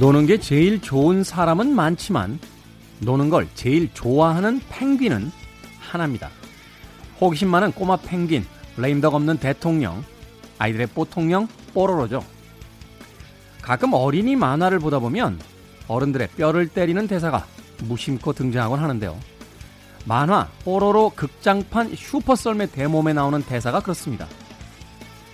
노는 0.00 0.24
게 0.24 0.40
제일 0.40 0.80
좋은 0.80 1.22
사람은 1.22 1.74
많지만 1.74 2.38
노는 3.00 3.28
걸 3.28 3.46
제일 3.54 3.92
좋아하는 3.92 4.58
펭귄은 4.70 5.30
하나입니다. 5.78 6.30
호기심 7.20 7.50
많은 7.50 7.72
꼬마 7.72 7.98
펭귄, 7.98 8.46
레임덕 8.78 9.14
없는 9.14 9.36
대통령, 9.36 10.02
아이들의 10.58 10.86
뽀통령 10.94 11.48
뽀로로죠. 11.74 12.24
가끔 13.60 13.92
어린이 13.92 14.36
만화를 14.36 14.78
보다 14.78 15.00
보면 15.00 15.38
어른들의 15.86 16.28
뼈를 16.28 16.68
때리는 16.68 17.06
대사가 17.06 17.44
무심코 17.84 18.32
등장하곤 18.32 18.78
하는데요. 18.78 19.18
만화 20.06 20.48
뽀로로 20.64 21.12
극장판 21.14 21.94
슈퍼썰매 21.94 22.68
대몸에 22.70 23.12
나오는 23.12 23.42
대사가 23.42 23.80
그렇습니다. 23.80 24.26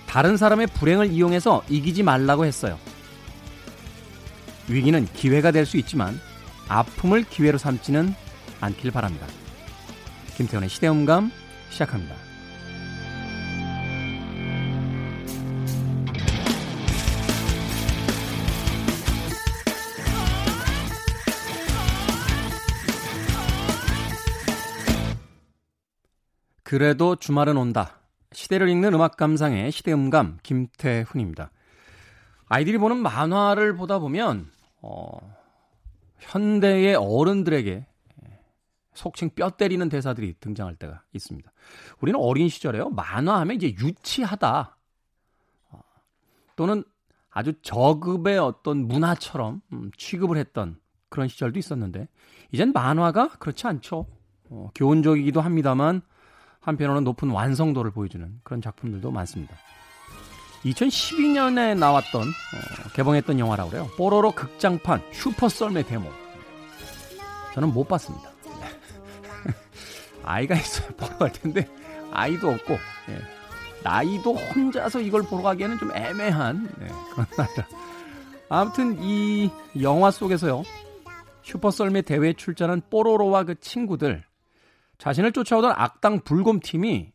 다른 0.07 0.35
사람의 0.35 0.67
불행을 0.67 1.09
이용해서 1.09 1.63
이기지 1.69 2.03
말라고 2.03 2.43
했어요. 2.43 2.77
위기는 4.69 5.05
기회가 5.13 5.51
될 5.51 5.65
수 5.65 5.77
있지만 5.77 6.19
아픔을 6.67 7.23
기회로 7.23 7.57
삼지는 7.57 8.13
않길 8.59 8.91
바랍니다. 8.91 9.25
김태훈의 10.35 10.69
시대음감 10.69 11.31
시작합니다. 11.69 12.15
그래도 26.63 27.15
주말은 27.15 27.55
온다. 27.55 28.01
시대를 28.33 28.67
읽는 28.69 28.93
음악 28.93 29.15
감상의 29.15 29.71
시대음감 29.71 30.39
김태훈입니다. 30.43 31.49
아이들이 32.49 32.77
보는 32.77 32.97
만화를 32.97 33.75
보다 33.75 33.99
보면 33.99 34.47
어, 34.81 35.35
현대의 36.19 36.95
어른들에게 36.95 37.85
속칭 38.97 39.29
뼈 39.35 39.51
때리는 39.51 39.87
대사들이 39.89 40.35
등장할 40.39 40.75
때가 40.75 41.03
있습니다. 41.13 41.51
우리는 42.01 42.19
어린 42.19 42.49
시절에요. 42.49 42.89
만화하면 42.89 43.55
이제 43.55 43.67
유치하다. 43.67 44.75
어, 45.69 45.79
또는 46.55 46.83
아주 47.29 47.53
저급의 47.61 48.39
어떤 48.39 48.87
문화처럼 48.87 49.61
음, 49.71 49.91
취급을 49.97 50.37
했던 50.37 50.79
그런 51.09 51.27
시절도 51.27 51.59
있었는데, 51.59 52.07
이젠 52.51 52.73
만화가 52.73 53.37
그렇지 53.37 53.67
않죠. 53.67 54.07
어, 54.49 54.71
교훈적이기도 54.73 55.41
합니다만, 55.41 56.01
한편으로는 56.59 57.03
높은 57.03 57.29
완성도를 57.29 57.91
보여주는 57.91 58.39
그런 58.43 58.61
작품들도 58.61 59.11
많습니다. 59.11 59.55
2012년에 60.65 61.77
나왔던 61.77 62.21
어, 62.21 62.89
개봉했던 62.93 63.39
영화라고 63.39 63.69
그래요. 63.69 63.89
뽀로로 63.97 64.31
극장판 64.31 65.01
슈퍼 65.11 65.49
썰매 65.49 65.83
데모. 65.83 66.09
저는 67.53 67.73
못 67.73 67.87
봤습니다. 67.87 68.31
아이가 70.23 70.55
있어요. 70.55 70.87
보러 70.97 71.17
갈 71.17 71.31
텐데 71.31 71.67
아이도 72.11 72.49
없고 72.49 72.73
예. 73.09 73.21
나이도 73.83 74.33
혼자서 74.33 75.01
이걸 75.01 75.23
보러 75.23 75.43
가기에는 75.43 75.77
좀 75.77 75.95
애매한 75.95 76.69
네, 76.79 76.87
그런 77.11 77.27
나이라. 77.37 77.67
아무튼 78.49 78.97
이 79.01 79.49
영화 79.81 80.11
속에서요. 80.11 80.63
슈퍼 81.43 81.71
썰매 81.71 82.01
대회에 82.01 82.33
출전한 82.33 82.81
뽀로로와 82.89 83.43
그 83.43 83.59
친구들 83.59 84.23
자신을 84.97 85.31
쫓아오던 85.31 85.73
악당 85.75 86.21
불곰 86.21 86.59
팀이 86.59 87.11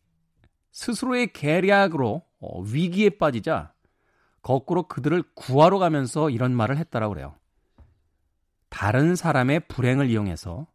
스스로의 0.72 1.32
계략으로 1.32 2.22
어, 2.42 2.60
위기에 2.60 3.10
빠지자 3.10 3.72
거꾸로 4.42 4.88
그들을 4.88 5.22
구하러 5.34 5.78
가면서 5.78 6.28
이런 6.28 6.54
말을 6.54 6.76
했다라고 6.76 7.14
그래요. 7.14 7.36
다른 8.68 9.14
사람의 9.14 9.68
불행을 9.68 10.10
이용해서 10.10 10.66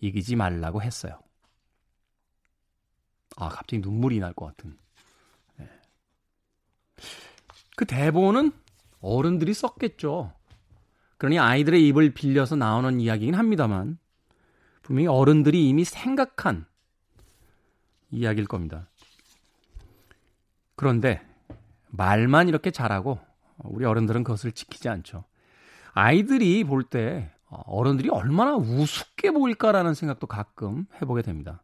이기지 0.00 0.36
말라고 0.36 0.82
했어요. 0.82 1.18
아, 3.36 3.48
갑자기 3.48 3.80
눈물이 3.80 4.20
날 4.20 4.32
것 4.34 4.46
같은. 4.46 4.78
네. 5.56 5.68
그 7.76 7.84
대본은 7.84 8.52
어른들이 9.00 9.52
썼겠죠. 9.52 10.32
그러니 11.18 11.38
아이들의 11.38 11.86
입을 11.88 12.14
빌려서 12.14 12.56
나오는 12.56 13.00
이야기긴 13.00 13.34
합니다만, 13.34 13.98
분명히 14.82 15.08
어른들이 15.08 15.68
이미 15.68 15.84
생각한 15.84 16.66
이야기일 18.10 18.46
겁니다. 18.46 18.88
그런데 20.76 21.20
말만 21.88 22.48
이렇게 22.48 22.70
잘하고 22.70 23.18
우리 23.58 23.84
어른들은 23.84 24.22
그것을 24.24 24.52
지키지 24.52 24.88
않죠. 24.88 25.24
아이들이 25.92 26.62
볼 26.64 26.84
때 26.84 27.32
어른들이 27.48 28.10
얼마나 28.10 28.54
우습게 28.56 29.30
보일까라는 29.30 29.94
생각도 29.94 30.26
가끔 30.26 30.86
해보게 31.00 31.22
됩니다. 31.22 31.62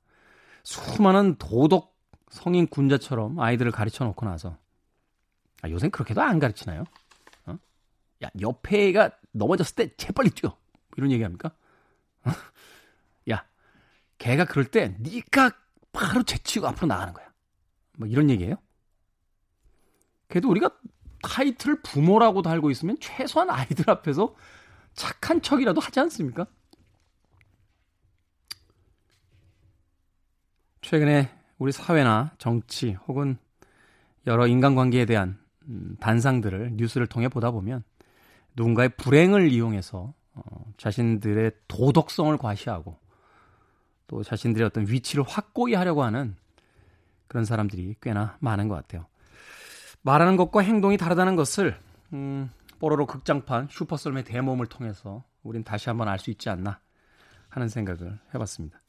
수많은 0.62 1.37
도덕 1.39 1.93
성인 2.31 2.67
군자처럼 2.67 3.39
아이들을 3.39 3.73
가르쳐 3.73 4.05
놓고 4.05 4.25
나서 4.25 4.56
아, 5.61 5.69
요새 5.69 5.89
그렇게도 5.91 6.23
안 6.23 6.39
가르치나요? 6.39 6.84
어? 7.47 7.59
야 8.25 8.31
옆에 8.41 8.89
애가 8.89 9.11
넘어졌을 9.33 9.75
때 9.77 9.94
재빨리 9.97 10.31
뛰어 10.31 10.56
이런 10.97 11.11
얘기합니까? 11.11 11.50
어? 12.25 12.31
야 13.31 13.44
걔가 14.19 14.44
그럴 14.47 14.65
때 14.67 14.97
네가 15.00 15.50
바로 15.93 16.23
제치고 16.23 16.67
앞으로 16.69 16.87
나가는 16.87 17.12
거야. 17.12 17.27
뭐 17.99 18.09
이런 18.09 18.31
얘기예요? 18.31 18.55
그래도 20.32 20.48
우리가 20.48 20.70
타이틀 21.22 21.82
부모라고 21.82 22.41
달고 22.41 22.70
있으면 22.70 22.97
최소한 23.00 23.50
아이들 23.50 23.91
앞에서 23.91 24.34
착한 24.94 25.43
척이라도 25.43 25.78
하지 25.78 26.00
않습니까? 26.00 26.47
최근에 30.81 31.31
우리 31.59 31.70
사회나 31.70 32.32
정치 32.38 32.93
혹은 33.06 33.37
여러 34.26 34.47
인간관계에 34.47 35.04
대한 35.04 35.38
음, 35.69 35.98
단상들을 36.00 36.76
뉴스를 36.76 37.09
통해 37.09 37.28
보다 37.28 37.50
보면 37.50 37.84
누군가의 38.56 38.97
불행을 38.97 39.53
이용해서 39.53 40.14
어, 40.32 40.72
자신들의 40.78 41.53
도덕성을 41.69 42.34
과시하고 42.38 42.97
또 44.06 44.22
자신들의 44.22 44.64
어떤 44.66 44.88
위치를 44.88 45.25
확고히 45.25 45.75
하려고 45.75 46.03
하는 46.03 46.37
그런 47.28 47.44
사람들이 47.44 47.97
꽤나 48.00 48.38
많은 48.41 48.69
것 48.69 48.76
같아요. 48.76 49.12
말하는 50.02 50.36
것과 50.36 50.60
행동이 50.60 50.96
다르다는 50.96 51.36
것을 51.36 51.78
음, 52.12 52.50
뽀로로 52.78 53.06
극장판 53.06 53.68
슈퍼썰매 53.70 54.24
대모험을 54.24 54.66
통해서 54.66 55.24
우린 55.42 55.64
다시 55.64 55.88
한번 55.88 56.08
알 56.08 56.18
수 56.18 56.30
있지 56.30 56.50
않나 56.50 56.80
하는 57.48 57.68
생각을 57.68 58.18
해봤습니다. 58.34 58.80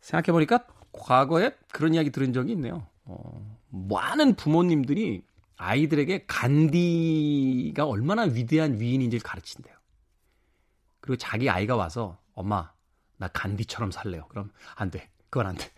생각해보니까 0.00 0.64
과거에 0.92 1.54
그런 1.72 1.94
이야기 1.94 2.10
들은 2.10 2.32
적이 2.32 2.52
있네요. 2.52 2.86
어, 3.04 3.58
많은 3.68 4.34
부모님들이 4.34 5.24
아이들에게 5.56 6.24
간디가 6.26 7.84
얼마나 7.84 8.22
위대한 8.22 8.80
위인인지를 8.80 9.22
가르친대요. 9.22 9.74
그리고 11.00 11.16
자기 11.16 11.50
아이가 11.50 11.76
와서 11.76 12.18
엄마 12.34 12.72
나 13.18 13.28
간디처럼 13.28 13.90
살래요. 13.90 14.26
그럼 14.28 14.50
안 14.76 14.90
돼. 14.90 15.10
그건 15.28 15.48
안 15.48 15.56
돼. 15.56 15.70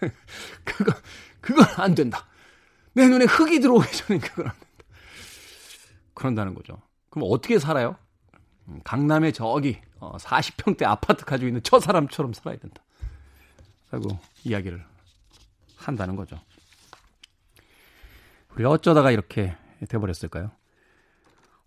그거 0.64 0.92
그건 1.40 1.66
안 1.76 1.94
된다. 1.94 2.26
내 3.00 3.08
눈에 3.08 3.24
흙이 3.24 3.60
들어오기 3.60 3.90
전에 3.96 4.18
그걸 4.18 4.48
안 4.48 4.52
된다. 4.52 4.84
그런다는 6.12 6.54
거죠. 6.54 6.82
그럼 7.08 7.28
어떻게 7.32 7.58
살아요? 7.58 7.96
음, 8.68 8.80
강남에 8.84 9.32
저기 9.32 9.80
40평대 10.00 10.82
어, 10.82 10.90
아파트 10.90 11.24
가지고 11.24 11.48
있는 11.48 11.62
저 11.64 11.80
사람처럼 11.80 12.34
살아야 12.34 12.58
된다. 12.58 12.82
라고 13.90 14.18
이야기를 14.44 14.84
한다는 15.76 16.14
거죠. 16.14 16.38
우리 18.54 18.64
어쩌다가 18.66 19.10
이렇게 19.10 19.56
돼버렸을까요? 19.88 20.50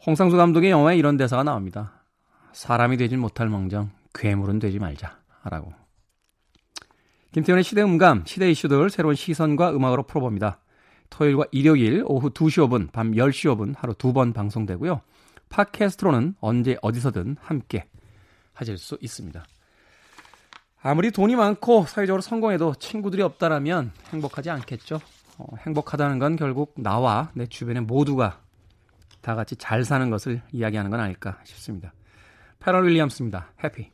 홍상수 0.05 0.37
감독의 0.37 0.69
영화에 0.69 0.97
이런 0.97 1.17
대사가 1.17 1.43
나옵니다. 1.43 2.03
사람이 2.51 2.97
되진 2.97 3.19
못할 3.19 3.49
멍정 3.49 3.89
괴물은 4.13 4.59
되지 4.59 4.77
말자. 4.77 5.19
라고. 5.45 5.73
김태현의 7.31 7.63
시대 7.63 7.81
음감, 7.81 8.25
시대 8.27 8.51
이슈들 8.51 8.91
새로운 8.91 9.15
시선과 9.15 9.71
음악으로 9.71 10.03
풀어봅니다. 10.03 10.59
토요일과 11.13 11.45
일요일 11.51 12.03
오후 12.07 12.31
2시 12.31 12.67
5분, 12.67 12.91
밤 12.91 13.11
10시 13.11 13.55
5분 13.55 13.75
하루 13.77 13.93
두 13.93 14.13
번 14.13 14.33
방송되고요. 14.33 15.01
팟캐스트로는 15.49 16.35
언제 16.39 16.77
어디서든 16.81 17.37
함께 17.39 17.85
하실 18.53 18.77
수 18.79 18.97
있습니다. 18.99 19.45
아무리 20.81 21.11
돈이 21.11 21.35
많고 21.35 21.85
사회적으로 21.85 22.21
성공해도 22.21 22.75
친구들이 22.75 23.21
없다라면 23.21 23.91
행복하지 24.11 24.49
않겠죠. 24.49 24.99
어, 25.37 25.45
행복하다는 25.59 26.19
건 26.19 26.35
결국 26.35 26.73
나와 26.77 27.29
내 27.35 27.45
주변의 27.45 27.83
모두가 27.83 28.39
다 29.21 29.35
같이 29.35 29.55
잘 29.55 29.85
사는 29.85 30.09
것을 30.09 30.41
이야기하는 30.51 30.89
건 30.91 30.99
아닐까 30.99 31.39
싶습니다. 31.43 31.93
패럴 32.59 32.87
윌리엄스입니다. 32.87 33.51
해피. 33.63 33.91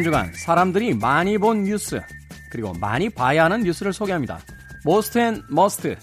한 0.00 0.04
주간 0.04 0.32
사람들이 0.32 0.94
많이 0.94 1.36
본 1.36 1.64
뉴스 1.64 2.00
그리고 2.50 2.72
많이 2.72 3.10
봐야 3.10 3.44
하는 3.44 3.60
뉴스를 3.60 3.92
소개합니다. 3.92 4.38
Most 4.82 5.18
and 5.18 5.42
Must 5.50 5.94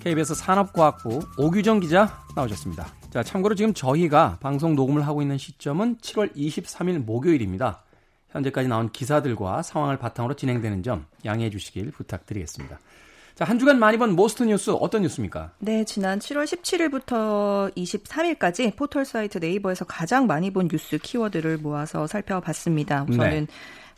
KBS 0.00 0.34
산업과학부 0.34 1.22
오규정 1.38 1.80
기자 1.80 2.22
나오셨습니다. 2.36 2.86
자, 3.10 3.22
참고로 3.22 3.54
지금 3.54 3.72
저희가 3.72 4.36
방송 4.42 4.74
녹음을 4.74 5.06
하고 5.06 5.22
있는 5.22 5.38
시점은 5.38 5.96
7월 6.02 6.36
23일 6.36 6.98
목요일입니다. 6.98 7.82
현재까지 8.28 8.68
나온 8.68 8.90
기사들과 8.92 9.62
상황을 9.62 9.96
바탕으로 9.96 10.34
진행되는 10.34 10.82
점 10.82 11.06
양해해 11.24 11.48
주시길 11.48 11.92
부탁드리겠습니다. 11.92 12.78
자, 13.34 13.44
한 13.44 13.58
주간 13.58 13.80
많이 13.80 13.98
본 13.98 14.12
Most 14.12 14.44
뉴스 14.44 14.70
어떤 14.70 15.02
뉴스입니까? 15.02 15.50
네, 15.58 15.84
지난 15.84 16.20
7월 16.20 16.44
17일부터 16.44 17.74
23일까지 17.74 18.76
포털 18.76 19.04
사이트 19.04 19.38
네이버에서 19.38 19.84
가장 19.86 20.28
많이 20.28 20.52
본 20.52 20.68
뉴스 20.68 20.98
키워드를 20.98 21.58
모아서 21.58 22.06
살펴봤습니다. 22.06 23.06
우선은 23.08 23.46
네. 23.46 23.52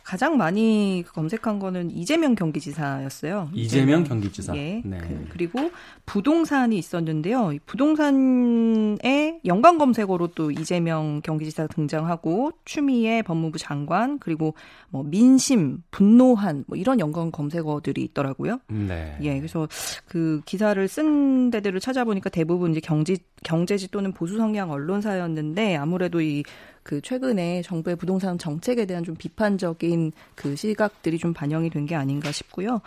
가장 0.06 0.36
많이 0.36 1.02
검색한 1.12 1.58
거는 1.58 1.90
이재명 1.90 2.36
경기지사였어요. 2.36 3.50
이재명 3.52 4.04
경기지사. 4.04 4.56
예. 4.56 4.80
네. 4.84 4.98
그, 4.98 5.36
리고 5.36 5.72
부동산이 6.06 6.78
있었는데요. 6.78 7.50
부동산의 7.66 9.40
연관 9.44 9.78
검색어로 9.78 10.28
또 10.28 10.52
이재명 10.52 11.20
경기지사 11.24 11.66
등장하고 11.66 12.52
추미애 12.64 13.22
법무부 13.22 13.58
장관 13.58 14.20
그리고 14.20 14.54
뭐 14.90 15.02
민심, 15.02 15.82
분노한 15.90 16.66
뭐 16.68 16.78
이런 16.78 17.00
연관 17.00 17.32
검색어들이 17.32 18.00
있더라고요. 18.04 18.60
네. 18.68 19.18
예. 19.22 19.36
그래서 19.38 19.66
그 20.06 20.40
기사를 20.44 20.86
쓴 20.86 21.50
데들을 21.50 21.80
찾아보니까 21.80 22.30
대부분 22.30 22.70
이제 22.70 22.78
경지 22.78 23.18
경제지 23.42 23.90
또는 23.90 24.12
보수 24.12 24.36
성향 24.36 24.70
언론사였는데 24.70 25.74
아무래도 25.74 26.20
이 26.20 26.44
그 26.86 27.00
최근에 27.00 27.62
정부의 27.62 27.96
부동산 27.96 28.38
정책에 28.38 28.86
대한 28.86 29.02
좀 29.02 29.16
비판적인 29.16 30.12
그 30.36 30.54
시각들이 30.54 31.18
좀 31.18 31.34
반영이 31.34 31.68
된 31.70 31.84
게 31.86 31.96
아닌가 31.96 32.30
싶고요. 32.30 32.80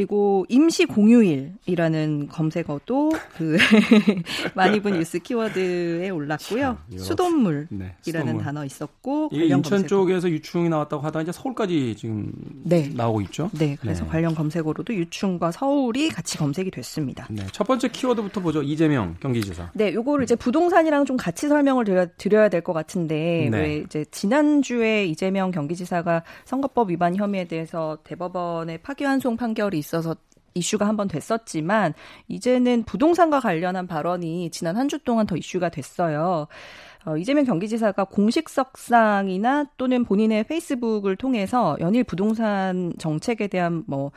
그리고 0.00 0.46
임시 0.48 0.86
공휴일이라는 0.86 2.28
검색어도 2.28 3.12
그 3.36 3.58
많이 4.56 4.80
본 4.80 4.94
뉴스 4.94 5.18
키워드에 5.18 6.08
올랐고요. 6.08 6.78
수돗물이라는 6.96 7.66
네, 7.70 7.94
수돗물. 8.00 8.38
단어 8.38 8.64
있었고 8.64 9.28
이게 9.30 9.44
인천 9.44 9.62
검색어. 9.62 9.86
쪽에서 9.88 10.30
유충이 10.30 10.70
나왔다고 10.70 11.02
하다 11.02 11.20
이제 11.20 11.32
서울까지 11.32 11.96
지금 11.98 12.32
네. 12.64 12.90
나오고 12.94 13.20
있죠. 13.22 13.50
네, 13.52 13.76
그래서 13.78 14.04
네. 14.04 14.10
관련 14.10 14.34
검색어로도 14.34 14.94
유충과 14.94 15.52
서울이 15.52 16.08
같이 16.08 16.38
검색이 16.38 16.70
됐습니다. 16.70 17.26
네, 17.28 17.44
첫 17.52 17.66
번째 17.66 17.88
키워드부터 17.88 18.40
보죠. 18.40 18.62
이재명 18.62 19.16
경기지사. 19.20 19.70
네, 19.74 19.92
요거를 19.92 20.24
이제 20.24 20.34
부동산이랑 20.34 21.04
좀 21.04 21.18
같이 21.18 21.46
설명을 21.46 21.84
드려, 21.84 22.06
드려야 22.16 22.48
될 22.48 22.60
것 22.62 22.72
같은데 22.72 23.48
네. 23.50 23.58
왜 23.58 23.76
이제 23.78 24.04
지난주에 24.10 25.04
이재명 25.06 25.50
경기지사가 25.50 26.22
선거법 26.46 26.88
위반 26.90 27.16
혐의에 27.16 27.44
대해서 27.46 27.98
대법원의 28.04 28.78
파기환송 28.78 29.36
판결이 29.36 29.78
있 29.78 29.89
어서 29.98 30.16
이슈가 30.54 30.86
한 30.86 30.96
번 30.96 31.06
됐었지만 31.08 31.94
이제는 32.28 32.82
부동산과 32.84 33.38
관련한 33.40 33.86
발언이 33.86 34.50
지난 34.50 34.76
한 34.76 34.88
주 34.88 34.98
동안 34.98 35.26
더 35.26 35.36
이슈가 35.36 35.68
됐어요. 35.68 36.48
어, 37.06 37.16
이재명 37.16 37.44
경기지사가 37.44 38.04
공식석상이나 38.04 39.66
또는 39.78 40.04
본인의 40.04 40.44
페이스북을 40.44 41.16
통해서 41.16 41.76
연일 41.80 42.04
부동산 42.04 42.92
정책에 42.98 43.46
대한 43.46 43.84
뭐, 43.86 44.10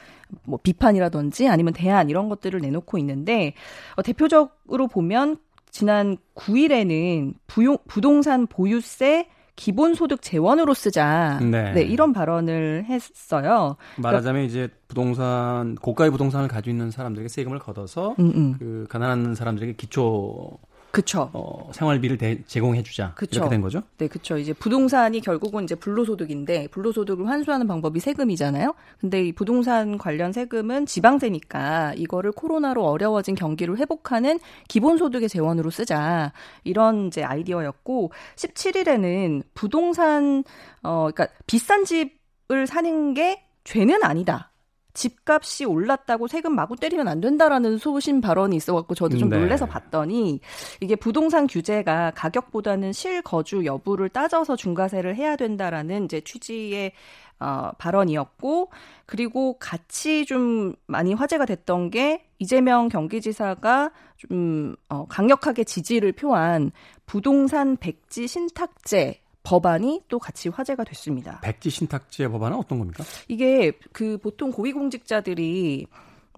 뭐 0.43 0.59
비판이라든지 0.61 1.47
아니면 1.47 1.73
대안 1.73 2.09
이런 2.09 2.27
것들을 2.29 2.59
내놓고 2.59 2.97
있는데 2.97 3.53
어, 3.95 4.01
대표적으로 4.01 4.87
보면 4.87 5.37
지난 5.69 6.17
9일에는 6.35 7.33
부용, 7.47 7.77
부동산 7.87 8.47
보유세 8.47 9.27
기본소득 9.55 10.21
재원으로 10.21 10.73
쓰자. 10.73 11.39
네. 11.41 11.73
네. 11.73 11.81
이런 11.83 12.13
발언을 12.13 12.85
했어요. 12.85 13.77
말하자면 13.97 14.47
그러니까, 14.47 14.49
이제 14.49 14.69
부동산 14.87 15.75
고가의 15.75 16.11
부동산을 16.11 16.47
가지고 16.47 16.71
있는 16.71 16.91
사람들에게 16.91 17.27
세금을 17.29 17.59
걷어서 17.59 18.15
음, 18.19 18.31
음. 18.35 18.55
그 18.57 18.87
가난한 18.89 19.35
사람들에게 19.35 19.73
기초 19.73 20.57
그쵸. 20.93 21.31
어, 21.33 21.71
생활비를 21.73 22.19
대, 22.19 22.43
제공해주자. 22.45 23.15
그쵸. 23.15 23.39
이렇게 23.39 23.49
된 23.49 23.61
거죠? 23.61 23.81
네, 23.97 24.07
그쵸. 24.07 24.37
이제 24.37 24.53
부동산이 24.53 25.21
결국은 25.21 25.63
이제 25.63 25.73
불로소득인데 25.73 26.67
불로소득을 26.67 27.27
환수하는 27.27 27.65
방법이 27.65 27.99
세금이잖아요. 27.99 28.75
근데 29.01 29.25
이 29.25 29.31
부동산 29.31 29.97
관련 29.97 30.31
세금은 30.31 30.85
지방세니까 30.85 31.95
이거를 31.97 32.31
코로나로 32.31 32.85
어려워진 32.85 33.33
경기를 33.33 33.79
회복하는 33.79 34.39
기본소득의 34.67 35.29
재원으로 35.29 35.71
쓰자. 35.71 36.31
이런 36.63 37.07
이제 37.07 37.23
아이디어였고 37.23 38.11
17일에는 38.35 39.41
부동산 39.55 40.43
어 40.83 41.09
그러니까 41.11 41.27
비싼 41.47 41.85
집을 41.85 42.67
사는 42.67 43.15
게 43.15 43.43
죄는 43.63 44.03
아니다. 44.03 44.52
집값이 44.93 45.65
올랐다고 45.65 46.27
세금 46.27 46.55
마구 46.55 46.75
때리면 46.75 47.07
안 47.07 47.19
된다라는 47.19 47.77
소신 47.77 48.21
발언이 48.21 48.55
있어갖고 48.55 48.93
저도 48.95 49.17
좀 49.17 49.29
네. 49.29 49.39
놀래서 49.39 49.65
봤더니 49.65 50.39
이게 50.81 50.95
부동산 50.95 51.47
규제가 51.47 52.11
가격보다는 52.15 52.93
실거주 52.93 53.65
여부를 53.65 54.09
따져서 54.09 54.55
중과세를 54.55 55.15
해야 55.15 55.35
된다라는 55.35 56.05
이제 56.05 56.21
취지의 56.21 56.91
어, 57.39 57.71
발언이었고 57.77 58.69
그리고 59.05 59.57
같이 59.59 60.25
좀 60.25 60.75
많이 60.85 61.13
화제가 61.13 61.45
됐던 61.45 61.89
게 61.89 62.25
이재명 62.39 62.87
경기지사가 62.87 63.91
좀 64.17 64.75
어, 64.89 65.05
강력하게 65.07 65.63
지지를 65.63 66.13
표한 66.13 66.71
부동산 67.05 67.75
백지 67.75 68.27
신탁제 68.27 69.22
법안이 69.43 70.03
또 70.07 70.19
같이 70.19 70.49
화제가 70.49 70.83
됐습니다. 70.85 71.39
백지 71.41 71.69
신탁제 71.69 72.29
법안은 72.29 72.57
어떤 72.57 72.79
겁니까? 72.79 73.03
이게 73.27 73.73
그 73.91 74.17
보통 74.17 74.51
고위공직자들이 74.51 75.85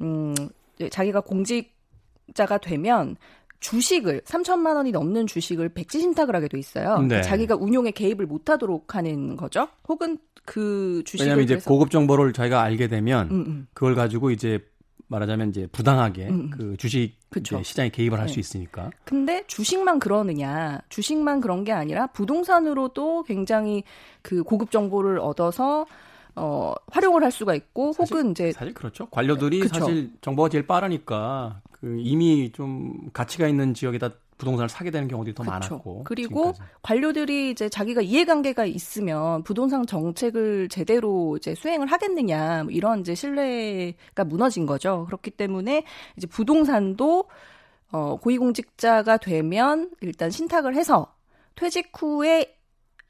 음 0.01 0.33
자기가 0.89 1.21
공직자가 1.21 2.57
되면 2.57 3.15
주식을 3.59 4.21
3천만 4.21 4.75
원이 4.75 4.91
넘는 4.91 5.27
주식을 5.27 5.69
백지 5.69 5.99
신탁을 5.99 6.35
하게 6.35 6.47
돼 6.47 6.59
있어요. 6.59 6.99
네. 6.99 7.21
자기가 7.21 7.55
운용에 7.55 7.91
개입을 7.91 8.25
못 8.25 8.49
하도록 8.49 8.93
하는 8.95 9.35
거죠. 9.35 9.67
혹은 9.87 10.17
그 10.43 11.01
주식을 11.05 11.25
왜냐하면 11.25 11.45
이제 11.45 11.57
고급 11.57 11.89
정보를 11.89 12.33
자기가 12.33 12.61
알게 12.61 12.87
되면 12.87 13.29
음, 13.31 13.35
음. 13.47 13.67
그걸 13.73 13.95
가지고 13.95 14.31
이제 14.31 14.59
말하자면 15.07 15.49
이제 15.49 15.67
부당하게 15.67 16.27
음. 16.29 16.33
음. 16.33 16.49
그 16.49 16.77
주식 16.77 17.17
시장에 17.63 17.89
개입을 17.89 18.19
할수 18.19 18.35
네. 18.35 18.39
있으니까. 18.39 18.89
근데 19.03 19.43
주식만 19.47 19.99
그러느냐? 19.99 20.79
주식만 20.89 21.41
그런 21.41 21.63
게 21.63 21.71
아니라 21.71 22.07
부동산으로도 22.07 23.23
굉장히 23.23 23.83
그 24.21 24.43
고급 24.43 24.71
정보를 24.71 25.19
얻어서 25.19 25.85
어, 26.35 26.73
활용을 26.87 27.23
할 27.23 27.31
수가 27.31 27.55
있고 27.55 27.93
사실, 27.93 28.17
혹은 28.17 28.31
이제 28.31 28.51
사실 28.51 28.73
그렇죠. 28.73 29.07
관료들이 29.09 29.59
그쵸. 29.59 29.79
사실 29.79 30.11
정보가 30.21 30.49
제일 30.49 30.67
빠르니까 30.67 31.61
그 31.71 31.97
이미 31.99 32.51
좀 32.51 33.09
가치가 33.13 33.47
있는 33.47 33.73
지역에다 33.73 34.11
부동산을 34.37 34.69
사게 34.69 34.91
되는 34.91 35.07
경우들이 35.07 35.33
더 35.33 35.43
그쵸. 35.43 35.51
많았고 35.51 36.03
그리고 36.03 36.51
지금까지. 36.53 36.61
관료들이 36.81 37.51
이제 37.51 37.69
자기가 37.69 38.01
이해관계가 38.01 38.65
있으면 38.65 39.43
부동산 39.43 39.85
정책을 39.85 40.69
제대로 40.69 41.37
이제 41.37 41.55
수행을 41.55 41.87
하겠느냐 41.87 42.63
뭐 42.63 42.71
이런 42.71 42.99
이제 43.01 43.15
신뢰가 43.15 44.25
무너진 44.25 44.65
거죠. 44.65 45.05
그렇기 45.05 45.31
때문에 45.31 45.83
이제 46.17 46.27
부동산도 46.27 47.25
어 47.91 48.17
고위공직자가 48.17 49.17
되면 49.17 49.91
일단 50.01 50.29
신탁을 50.29 50.75
해서 50.75 51.13
퇴직 51.55 51.91
후에 51.95 52.54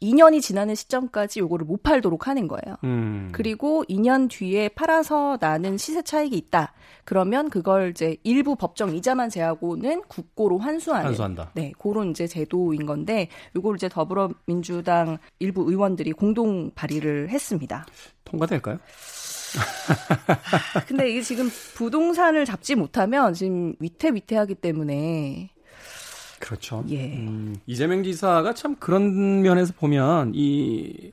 2년이 0.05 0.41
지나는 0.41 0.75
시점까지 0.75 1.39
요거를 1.39 1.65
못 1.65 1.83
팔도록 1.83 2.27
하는 2.27 2.47
거예요. 2.47 2.77
음. 2.83 3.29
그리고 3.31 3.83
2년 3.89 4.29
뒤에 4.29 4.69
팔아서 4.69 5.37
나는 5.39 5.77
시세 5.77 6.01
차익이 6.01 6.37
있다. 6.37 6.73
그러면 7.03 7.49
그걸 7.49 7.91
이제 7.91 8.17
일부 8.23 8.55
법정 8.55 8.95
이자만 8.95 9.29
제하고는 9.29 10.03
국고로 10.07 10.57
환수하는 10.57 11.07
환수한다. 11.07 11.51
네, 11.53 11.71
그런 11.79 12.11
이제 12.11 12.27
제도인 12.27 12.85
건데 12.85 13.29
요걸 13.55 13.75
이제 13.75 13.89
더불어민주당 13.89 15.17
일부 15.39 15.69
의원들이 15.69 16.13
공동 16.13 16.71
발의를 16.71 17.29
했습니다. 17.29 17.85
통과될까요? 18.25 18.79
근데 20.87 21.09
이게 21.09 21.21
지금 21.21 21.49
부동산을 21.75 22.45
잡지 22.45 22.75
못하면 22.75 23.33
지금 23.33 23.73
위태위태하기 23.79 24.55
때문에 24.55 25.49
그렇죠. 26.45 26.83
예. 26.89 27.17
음, 27.17 27.55
이재명 27.65 28.03
지사가 28.03 28.53
참 28.53 28.75
그런 28.75 29.41
면에서 29.41 29.73
보면 29.73 30.33
이 30.35 31.11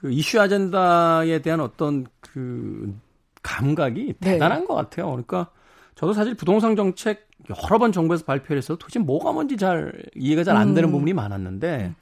그 0.00 0.10
이슈 0.10 0.40
아젠다에 0.40 1.42
대한 1.42 1.60
어떤 1.60 2.06
그 2.20 2.94
감각이 3.42 4.14
네. 4.18 4.32
대단한 4.32 4.64
것 4.66 4.74
같아요. 4.74 5.10
그러니까 5.10 5.48
저도 5.94 6.14
사실 6.14 6.34
부동산 6.34 6.74
정책 6.74 7.28
여러 7.50 7.78
번 7.78 7.92
정부에서 7.92 8.24
발표를 8.24 8.58
해서 8.58 8.76
도대체 8.76 8.98
뭐가 8.98 9.32
뭔지 9.32 9.58
잘 9.58 9.92
이해가 10.16 10.42
잘 10.42 10.56
안 10.56 10.72
되는 10.72 10.88
음. 10.88 10.92
부분이 10.92 11.12
많았는데 11.12 11.92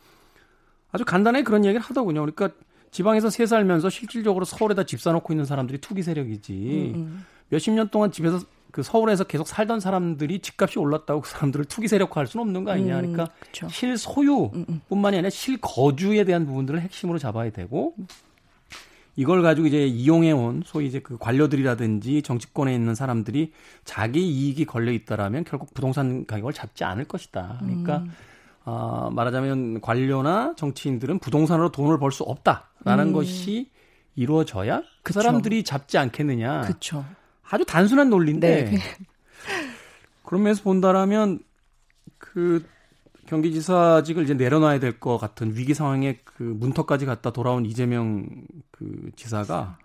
아주 0.92 1.04
간단하게 1.04 1.42
그런 1.42 1.64
얘기를 1.64 1.80
하더군요. 1.80 2.20
그러니까 2.20 2.50
지방에서 2.92 3.30
새 3.30 3.46
살면서 3.46 3.90
실질적으로 3.90 4.44
서울에다 4.44 4.84
집 4.84 5.00
사놓고 5.00 5.32
있는 5.32 5.44
사람들이 5.44 5.78
투기 5.78 6.02
세력이지 6.02 6.92
음, 6.94 7.00
음. 7.00 7.26
몇십 7.48 7.74
년 7.74 7.88
동안 7.88 8.12
집에서 8.12 8.38
그 8.70 8.82
서울에서 8.82 9.24
계속 9.24 9.48
살던 9.48 9.80
사람들이 9.80 10.40
집값이 10.40 10.78
올랐다고 10.78 11.22
그 11.22 11.30
사람들을 11.30 11.64
투기 11.66 11.88
세력화할 11.88 12.26
수는 12.26 12.42
없는 12.42 12.64
거 12.64 12.70
아니냐. 12.72 12.96
그러니까 12.96 13.28
음, 13.62 13.68
실소유뿐만이 13.68 15.16
아니라 15.16 15.30
실거주에 15.30 16.24
대한 16.24 16.46
부분들을 16.46 16.80
핵심으로 16.80 17.18
잡아야 17.18 17.50
되고 17.50 17.94
이걸 19.16 19.42
가지고 19.42 19.66
이제 19.66 19.84
이용해 19.84 20.30
온 20.32 20.62
소위 20.64 20.86
이제 20.86 21.00
그 21.00 21.18
관료들이라든지 21.18 22.22
정치권에 22.22 22.72
있는 22.72 22.94
사람들이 22.94 23.52
자기 23.84 24.20
이익이 24.20 24.64
걸려 24.64 24.92
있다라면 24.92 25.44
결국 25.44 25.74
부동산 25.74 26.24
가격을 26.24 26.52
잡지 26.52 26.84
않을 26.84 27.04
것이다. 27.04 27.56
그러니까 27.60 27.98
음. 27.98 28.12
어, 28.64 29.10
말하자면 29.12 29.80
관료나 29.80 30.54
정치인들은 30.56 31.18
부동산으로 31.20 31.72
돈을 31.72 31.98
벌 31.98 32.12
수 32.12 32.22
없다라는 32.22 33.08
음. 33.08 33.12
것이 33.12 33.70
이루어져야 34.14 34.80
그 35.02 35.14
그쵸. 35.14 35.20
사람들이 35.20 35.64
잡지 35.64 35.96
않겠느냐. 35.98 36.60
그쵸. 36.62 37.04
아주 37.50 37.64
단순한 37.64 38.10
논리인데 38.10 38.64
네. 38.64 38.78
그런 40.24 40.42
면에서 40.42 40.62
본다라면 40.62 41.40
그 42.18 42.64
경기지사직을 43.26 44.24
이제 44.24 44.34
내려놔야 44.34 44.80
될 44.80 44.98
것 45.00 45.18
같은 45.18 45.54
위기 45.54 45.74
상황에 45.74 46.18
그 46.24 46.42
문턱까지 46.42 47.06
갔다 47.06 47.30
돌아온 47.30 47.66
이재명 47.66 48.26
그 48.70 49.10
지사가 49.16 49.78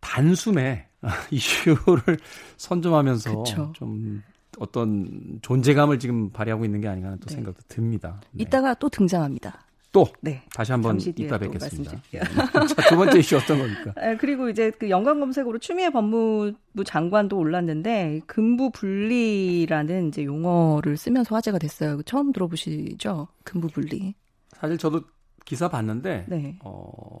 단숨에 0.00 0.86
이슈를 1.30 2.18
선점하면서 2.56 3.38
그쵸. 3.42 3.72
좀 3.74 4.22
어떤 4.58 5.38
존재감을 5.42 5.98
지금 5.98 6.30
발휘하고 6.30 6.64
있는 6.64 6.80
게 6.80 6.88
아닌가 6.88 7.08
하는 7.08 7.18
또 7.20 7.26
네. 7.26 7.34
생각도 7.36 7.60
듭니다. 7.68 8.20
네. 8.32 8.42
이따가 8.42 8.74
또 8.74 8.88
등장합니다. 8.88 9.64
또 9.92 10.06
네. 10.20 10.42
다시 10.54 10.70
한번 10.72 11.00
이따 11.00 11.36
뵙겠습니다. 11.36 12.00
네. 12.12 12.20
자, 12.20 12.88
두 12.88 12.96
번째 12.96 13.18
이슈 13.18 13.36
어떤 13.36 13.58
겁니까? 13.58 13.92
아, 13.96 14.16
그리고 14.16 14.48
이제 14.48 14.70
그 14.70 14.88
연관 14.88 15.18
검색으로 15.18 15.58
추미애 15.58 15.90
법무부 15.90 16.84
장관도 16.84 17.36
올랐는데 17.36 18.20
근부 18.26 18.70
분리라는 18.70 20.08
이제 20.08 20.24
용어를 20.24 20.96
쓰면서 20.96 21.34
화제가 21.34 21.58
됐어요. 21.58 22.02
처음 22.04 22.32
들어보시죠? 22.32 23.28
근부 23.44 23.66
분리. 23.68 24.14
사실 24.52 24.78
저도 24.78 25.02
기사 25.44 25.68
봤는데 25.68 26.26
네. 26.28 26.56
어, 26.62 27.20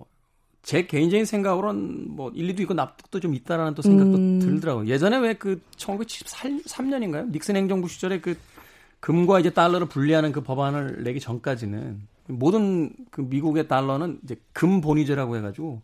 제 0.62 0.86
개인적인 0.86 1.24
생각으로는 1.24 2.14
뭐 2.14 2.30
일리도 2.30 2.62
있고 2.62 2.74
납득도 2.74 3.18
좀 3.18 3.34
있다라는 3.34 3.74
또 3.74 3.82
생각도 3.82 4.16
음. 4.16 4.38
들더라고요. 4.38 4.86
예전에 4.86 5.18
왜 5.18 5.34
그 5.34 5.60
1973년인가요? 5.76 7.30
닉슨 7.32 7.56
행정부 7.56 7.88
시절에 7.88 8.20
그 8.20 8.36
금과 9.00 9.40
이제 9.40 9.50
달러를 9.50 9.88
분리하는 9.88 10.30
그 10.32 10.42
법안을 10.42 11.02
내기 11.02 11.18
전까지는 11.18 12.02
모든 12.30 12.94
그 13.10 13.20
미국의 13.20 13.68
달러는 13.68 14.20
이제 14.24 14.36
금 14.52 14.80
본위제라고 14.80 15.36
해가지고 15.36 15.82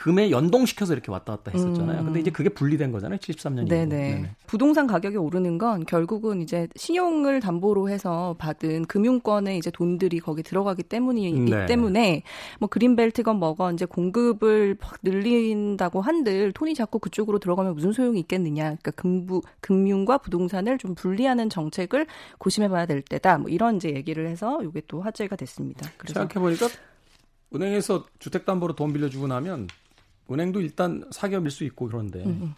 금에 0.00 0.30
연동시켜서 0.30 0.94
이렇게 0.94 1.12
왔다 1.12 1.36
갔다 1.36 1.50
했었잖아요. 1.50 2.00
음. 2.00 2.04
근데 2.06 2.20
이제 2.20 2.30
그게 2.30 2.48
분리된 2.48 2.90
거잖아요. 2.90 3.18
73년이고. 3.18 3.68
네네. 3.68 3.86
네네. 3.86 4.30
부동산 4.46 4.86
가격이 4.86 5.18
오르는 5.18 5.58
건 5.58 5.84
결국은 5.84 6.40
이제 6.40 6.68
신용을 6.74 7.40
담보로 7.40 7.90
해서 7.90 8.34
받은 8.38 8.86
금융권의 8.86 9.58
이제 9.58 9.70
돈들이 9.70 10.20
거기 10.20 10.42
들어가기 10.42 10.84
때문이기 10.84 11.50
네. 11.50 11.66
때문에 11.66 12.22
뭐 12.60 12.70
그린벨트건 12.70 13.36
뭐건 13.36 13.74
이제 13.74 13.84
공급을 13.84 14.78
늘린다고 15.02 16.00
한들 16.00 16.52
돈이 16.52 16.74
자꾸 16.74 16.98
그쪽으로 16.98 17.38
들어가면 17.38 17.74
무슨 17.74 17.92
소용이 17.92 18.20
있겠느냐. 18.20 18.62
그러니까 18.62 18.92
금부 18.92 19.42
금융과 19.60 20.16
부동산을 20.16 20.78
좀 20.78 20.94
분리하는 20.94 21.50
정책을 21.50 22.06
고심해봐야 22.38 22.86
될 22.86 23.02
때다. 23.02 23.36
뭐 23.36 23.50
이런 23.50 23.76
이제 23.76 23.94
얘기를 23.94 24.26
해서 24.28 24.62
이게 24.62 24.80
또 24.88 25.02
화제가 25.02 25.36
됐습니다. 25.36 25.90
그래서 25.98 26.20
생각해 26.20 26.42
보니까 26.42 26.68
은행에서 27.54 28.06
주택담보로 28.18 28.76
돈 28.76 28.94
빌려주고 28.94 29.26
나면 29.26 29.68
은행도 30.30 30.60
일단 30.60 31.04
사기업일 31.10 31.50
수 31.50 31.64
있고 31.64 31.86
그런데 31.86 32.22
음, 32.24 32.38
음. 32.42 32.54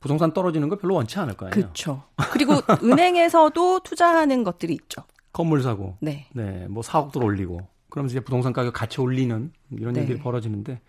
부동산 0.00 0.32
떨어지는 0.32 0.68
거 0.68 0.76
별로 0.76 0.94
원치 0.94 1.18
않을 1.18 1.34
거예요. 1.34 1.52
그렇죠. 1.52 2.02
그리고 2.32 2.54
은행에서도 2.82 3.80
투자하는 3.80 4.42
것들이 4.42 4.74
있죠. 4.74 5.04
건물 5.32 5.62
사고, 5.62 5.96
네, 6.00 6.26
네, 6.32 6.66
뭐 6.68 6.82
4억들 6.82 7.24
올리고, 7.24 7.66
그러면서 7.88 8.14
이제 8.14 8.20
부동산 8.20 8.52
가격 8.52 8.74
같이 8.74 9.00
올리는 9.00 9.52
이런 9.70 9.94
네. 9.94 10.00
일들이 10.00 10.18
벌어지는데 10.18 10.80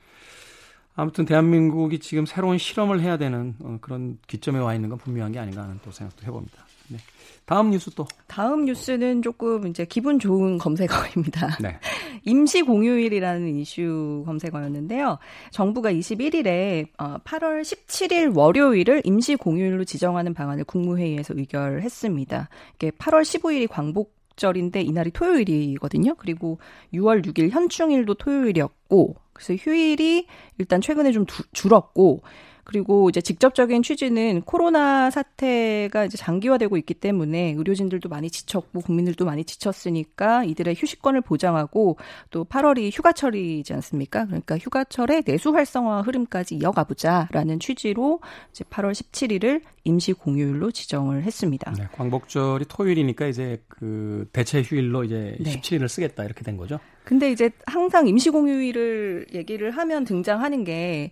아무튼 0.96 1.26
대한민국이 1.26 2.00
지금 2.00 2.26
새로운 2.26 2.58
실험을 2.58 3.02
해야 3.02 3.18
되는 3.18 3.56
어, 3.62 3.78
그런 3.82 4.18
기점에 4.28 4.60
와 4.60 4.76
있는 4.76 4.90
건 4.90 4.98
분명한 5.00 5.32
게 5.32 5.40
아닌가 5.40 5.64
하는 5.64 5.80
또 5.84 5.92
생각도 5.92 6.26
해봅니다. 6.26 6.66
네. 6.90 6.98
다음 7.46 7.72
뉴스 7.72 7.90
또. 7.92 8.06
다음 8.28 8.66
뉴스는 8.66 9.22
조금 9.22 9.68
이제 9.68 9.86
기분 9.86 10.20
좋은 10.20 10.58
검색어입니다. 10.58 11.58
네. 11.62 11.80
임시 12.26 12.62
공휴일이라는 12.62 13.56
이슈 13.56 14.24
검색어였는데요. 14.26 15.18
정부가 15.52 15.92
21일에 15.92 16.88
8월 16.98 17.60
어, 17.60 17.62
17일 17.62 18.36
월요일을 18.36 19.02
임시 19.06 19.36
공휴일로 19.36 19.86
지정하는 19.86 20.34
방안을 20.34 20.64
국무회의에서 20.64 21.34
의결했습니다. 21.38 22.50
이게 22.76 22.92
8월 22.92 23.22
15일이 23.22 23.68
광복 23.70 24.14
절인데 24.36 24.82
이날이 24.82 25.12
토요일이거든요. 25.12 26.16
그리고 26.16 26.60
6월 26.94 27.26
6일 27.26 27.50
현충일도 27.52 28.16
토요일이었고 28.16 29.16
그래서 29.34 29.56
휴일이 29.56 30.28
일단 30.58 30.82
최근에 30.82 31.12
좀 31.12 31.26
두, 31.26 31.44
줄었고 31.52 32.22
그리고 32.64 33.10
이제 33.10 33.20
직접적인 33.22 33.84
취지는 33.84 34.42
코로나 34.42 35.10
사태가 35.10 36.06
이제 36.06 36.18
장기화되고 36.18 36.78
있기 36.78 36.94
때문에 36.94 37.54
의료진들도 37.58 38.08
많이 38.10 38.30
지쳤고 38.30 38.82
국민들도 38.82 39.26
많이 39.26 39.44
지쳤으니까 39.44 40.44
이들의 40.46 40.76
휴식권을 40.78 41.22
보장하고 41.22 41.98
또 42.32 42.46
8월이 42.46 42.92
휴가철이지 42.94 43.74
않습니까? 43.74 44.26
그러니까 44.26 44.58
휴가철의 44.58 45.24
내수 45.24 45.54
활성화 45.54 46.02
흐름까지 46.02 46.56
이어가 46.56 46.86
보자라는 46.86 47.60
취지로 47.60 48.22
이제 48.52 48.64
8월 48.66 48.92
17일을 48.92 49.62
임시 49.84 50.14
공휴일로 50.14 50.72
지정을 50.72 51.24
했습니다. 51.24 51.74
네, 51.78 51.88
광복절이 51.92 52.66
토요일이니까 52.70 53.28
이제 53.28 53.62
그 53.68 54.28
대체 54.32 54.62
휴일로 54.62 55.04
이제 55.04 55.36
네. 55.40 55.60
17일을 55.60 55.90
쓰겠다 55.90 56.24
이렇게 56.24 56.44
된 56.44 56.56
거죠. 56.56 56.80
근데 57.04 57.32
이제 57.32 57.50
항상 57.66 58.08
임시 58.08 58.30
공휴일을 58.30 59.28
얘기를 59.34 59.72
하면 59.72 60.06
등장하는 60.06 60.64
게 60.64 61.12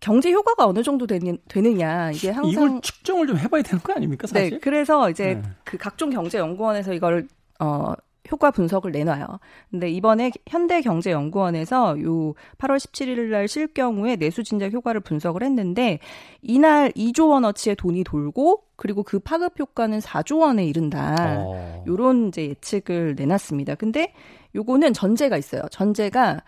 경제 0.00 0.30
효과가 0.32 0.66
어느 0.66 0.82
정도 0.82 1.06
되는, 1.06 1.38
되느냐 1.48 2.10
이게 2.12 2.30
항상 2.30 2.50
이걸 2.50 2.80
측정을 2.80 3.26
좀 3.26 3.38
해봐야 3.38 3.62
되는 3.62 3.82
거 3.82 3.92
아닙니까 3.92 4.26
사실? 4.26 4.50
네, 4.50 4.58
그래서 4.58 5.10
이제 5.10 5.34
네. 5.34 5.42
그 5.64 5.76
각종 5.76 6.10
경제연구원에서 6.10 6.92
이걸 6.94 7.26
어 7.58 7.94
효과 8.30 8.50
분석을 8.50 8.92
내놔요. 8.92 9.26
근데 9.70 9.90
이번에 9.90 10.30
현대경제연구원에서 10.46 12.00
요 12.02 12.34
8월 12.58 12.76
17일 12.76 13.30
날 13.30 13.48
실 13.48 13.66
경우에 13.68 14.16
내수 14.16 14.44
진작 14.44 14.72
효과를 14.72 15.00
분석을 15.00 15.42
했는데 15.42 15.98
이날 16.42 16.92
2조 16.92 17.30
원어치의 17.30 17.76
돈이 17.76 18.04
돌고 18.04 18.64
그리고 18.76 19.02
그 19.02 19.18
파급 19.18 19.58
효과는 19.58 20.00
4조 20.00 20.40
원에 20.40 20.64
이른다. 20.66 21.16
어. 21.40 21.84
요런 21.86 22.28
이제 22.28 22.48
예측을 22.48 23.14
내놨습니다. 23.16 23.76
근데 23.76 24.12
요거는 24.54 24.92
전제가 24.92 25.36
있어요. 25.38 25.62
전제가 25.70 26.42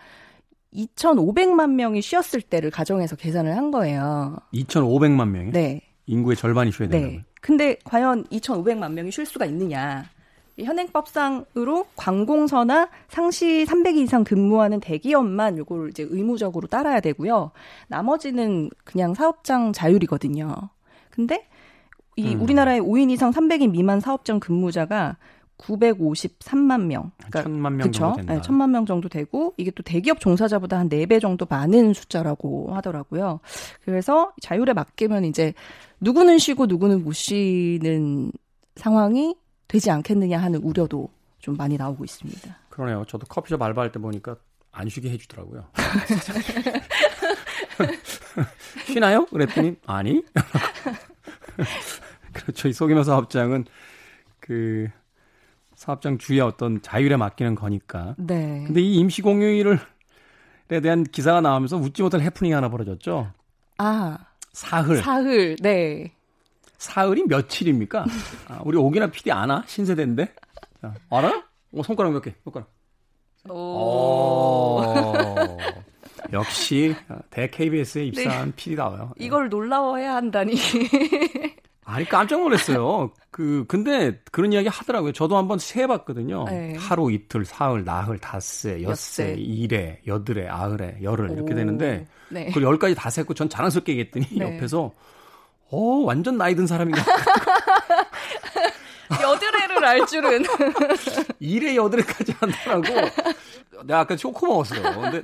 2,500만 0.73 1.71
명이 1.71 2.01
쉬었을 2.01 2.41
때를 2.41 2.71
가정해서 2.71 3.15
계산을 3.15 3.55
한 3.55 3.71
거예요. 3.71 4.37
2,500만 4.53 5.29
명이? 5.29 5.51
네. 5.51 5.81
인구의 6.05 6.35
절반이 6.35 6.71
쉬어야 6.71 6.89
되는 6.89 7.07
네. 7.09 7.25
근데 7.41 7.77
과연 7.83 8.25
2,500만 8.25 8.93
명이 8.93 9.11
쉴 9.11 9.25
수가 9.25 9.45
있느냐? 9.45 10.05
현행법상으로 10.59 11.87
관공서나 11.95 12.89
상시 13.07 13.65
300일 13.67 14.03
이상 14.03 14.23
근무하는 14.23 14.79
대기업만 14.79 15.57
요걸 15.57 15.89
이제 15.89 16.05
의무적으로 16.09 16.67
따라야 16.67 16.99
되고요. 16.99 17.51
나머지는 17.87 18.69
그냥 18.83 19.13
사업장 19.13 19.73
자율이거든요. 19.73 20.53
근데 21.09 21.47
이 22.15 22.35
음. 22.35 22.41
우리나라의 22.41 22.81
5인 22.81 23.09
이상 23.11 23.31
300인 23.31 23.71
미만 23.71 23.99
사업장 23.99 24.39
근무자가 24.39 25.17
953만 25.61 26.85
명. 26.85 27.11
그러니까 27.17 27.43
1000만 27.43 27.73
명 27.73 27.87
그쵸? 27.87 27.99
정도 27.99 28.15
된다. 28.17 28.33
네, 28.33 28.41
1000만 28.41 28.69
명 28.71 28.85
정도 28.85 29.09
되고 29.09 29.53
이게 29.57 29.71
또 29.71 29.83
대기업 29.83 30.19
종사자보다 30.19 30.79
한 30.79 30.89
4배 30.89 31.21
정도 31.21 31.45
많은 31.49 31.93
숫자라고 31.93 32.73
하더라고요. 32.75 33.39
그래서 33.85 34.33
자율에 34.41 34.73
맡기면 34.73 35.25
이제 35.25 35.53
누구는 35.99 36.39
쉬고 36.39 36.65
누구는 36.65 37.03
못 37.03 37.13
쉬는 37.13 38.31
상황이 38.75 39.35
되지 39.67 39.91
않겠느냐 39.91 40.39
하는 40.39 40.61
우려도 40.61 41.09
좀 41.39 41.55
많이 41.55 41.77
나오고 41.77 42.03
있습니다. 42.03 42.57
그러네요. 42.69 43.05
저도 43.07 43.25
커피숍 43.27 43.61
알바할 43.61 43.91
때 43.91 43.99
보니까 43.99 44.35
안 44.71 44.89
쉬게 44.89 45.09
해주더라고요. 45.11 45.65
쉬나요? 48.85 49.25
그랬더니 49.25 49.75
아니. 49.85 50.23
그렇죠. 52.33 52.67
이 52.67 52.73
소규모 52.73 53.03
사업장은 53.03 53.65
그 54.39 54.87
사업장 55.81 56.19
주의 56.19 56.39
어떤 56.39 56.79
자율에 56.83 57.17
맡기는 57.17 57.55
거니까. 57.55 58.13
네. 58.19 58.65
근데 58.67 58.81
이 58.81 58.97
임시 58.97 59.23
공휴일을 59.23 59.79
에 60.69 60.79
대한 60.79 61.03
기사가 61.03 61.41
나오면서 61.41 61.77
웃지 61.77 62.03
못할 62.03 62.21
해프닝이 62.21 62.53
하나 62.53 62.69
벌어졌죠. 62.69 63.31
아. 63.79 64.19
사흘. 64.53 64.97
사흘. 64.97 65.55
네. 65.59 66.13
사흘이 66.77 67.23
며칠입니까? 67.27 68.05
아, 68.49 68.61
우리 68.63 68.77
오기나 68.77 69.07
PD 69.07 69.31
아나? 69.31 69.63
신세대인데. 69.65 70.31
자, 70.83 70.93
알아? 71.09 71.45
어, 71.73 71.81
손가락 71.81 72.11
몇 72.11 72.21
개? 72.21 72.35
손가락. 72.43 72.69
오. 73.49 73.55
오. 73.55 75.15
역시 76.31 76.95
대 77.31 77.49
KBS에 77.49 78.05
입사한 78.05 78.49
네. 78.49 78.55
PD다워요. 78.55 79.13
이걸 79.17 79.49
놀라워해야 79.49 80.13
한다니. 80.13 80.53
아니 81.91 82.05
깜짝 82.05 82.39
놀랐어요. 82.39 83.11
그 83.31 83.65
근데 83.67 84.17
그런 84.31 84.53
이야기 84.53 84.69
하더라고요. 84.69 85.11
저도 85.11 85.35
한번 85.35 85.59
세봤거든요. 85.59 86.45
네. 86.45 86.75
하루, 86.77 87.11
이틀, 87.11 87.43
사흘, 87.43 87.83
나흘, 87.83 88.17
닷새, 88.17 88.81
엿새, 88.81 89.35
일회, 89.37 89.99
여드레, 90.07 90.47
아흘에, 90.47 90.99
열흘 91.01 91.31
이렇게 91.31 91.53
되는데 91.53 92.07
네. 92.29 92.45
그걸 92.47 92.63
열까지 92.63 92.95
다 92.95 93.09
셌고 93.09 93.33
전 93.33 93.49
자랑스럽게 93.49 93.91
얘기했더니 93.91 94.39
네. 94.39 94.55
옆에서 94.55 94.91
어 95.69 95.77
완전 96.05 96.37
나이 96.37 96.55
든 96.55 96.65
사람인가. 96.65 97.03
여드레를 99.21 99.83
알 99.83 100.07
줄은. 100.07 100.45
일회 101.39 101.75
여드레까지 101.75 102.33
한다라고. 102.39 102.83
내가 103.83 103.99
아까 103.99 104.15
초코 104.15 104.47
먹었어요. 104.47 104.81
근데 105.01 105.23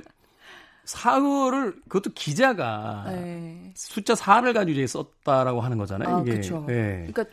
사흘을 0.88 1.74
그것도 1.86 2.14
기자가 2.14 3.04
네. 3.08 3.72
숫자 3.76 4.14
4를 4.14 4.54
가지고 4.54 4.86
썼다라고 4.86 5.60
하는 5.60 5.76
거잖아요. 5.76 6.16
아, 6.16 6.20
이게. 6.22 6.30
그렇죠. 6.30 6.64
네. 6.66 7.06
그러니까 7.12 7.26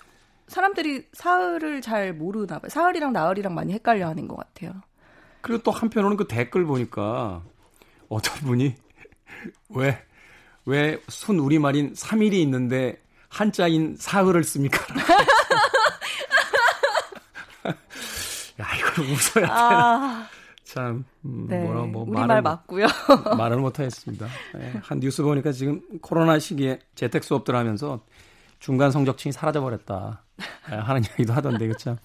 사람들이 0.50 1.08
사흘을 1.14 1.80
잘 1.82 2.14
모르나 2.14 2.60
봐요. 2.60 2.68
사흘이랑 2.70 3.14
나흘이랑 3.14 3.54
많이 3.56 3.72
헷갈려 3.72 4.10
하는 4.10 4.28
것 4.28 4.36
같아요. 4.36 4.74
그리고 5.40 5.64
또 5.64 5.72
한편으로는 5.72 6.18
그 6.18 6.28
댓글 6.28 6.66
보니까 6.66 7.44
어떤 8.10 8.34
분이 8.46 8.76
왜, 9.70 10.04
왜 10.66 11.00
순 11.08 11.40
우리말인 11.40 11.94
3일이 11.94 12.34
있는데 12.34 13.02
한자인 13.30 13.96
사흘을 13.98 14.44
씁니까? 14.44 14.80
야, 18.60 18.68
이걸 18.78 19.06
웃어야 19.06 19.46
되나. 19.46 19.54
아... 19.54 20.28
참 20.66 21.06
음, 21.24 21.46
네, 21.48 21.64
뭐라 21.64 21.84
뭐 21.84 22.04
우리말 22.04 22.42
맞고요. 22.42 22.88
말을 23.38 23.58
못 23.58 23.80
하겠습니다. 23.80 24.28
네, 24.56 24.74
한 24.82 25.00
뉴스 25.00 25.22
보니까 25.24 25.52
지금 25.52 25.82
코로나 26.02 26.40
시기에 26.40 26.80
재택 26.96 27.24
수업들 27.24 27.56
하면서 27.56 28.02
중간 28.60 28.92
성적층이 28.92 29.32
사라져 29.32 29.62
버렸다 29.62 30.24
네, 30.70 30.76
하는 30.76 31.02
이야기도 31.06 31.34
하던데 31.34 31.68
그렇죠. 31.68 31.98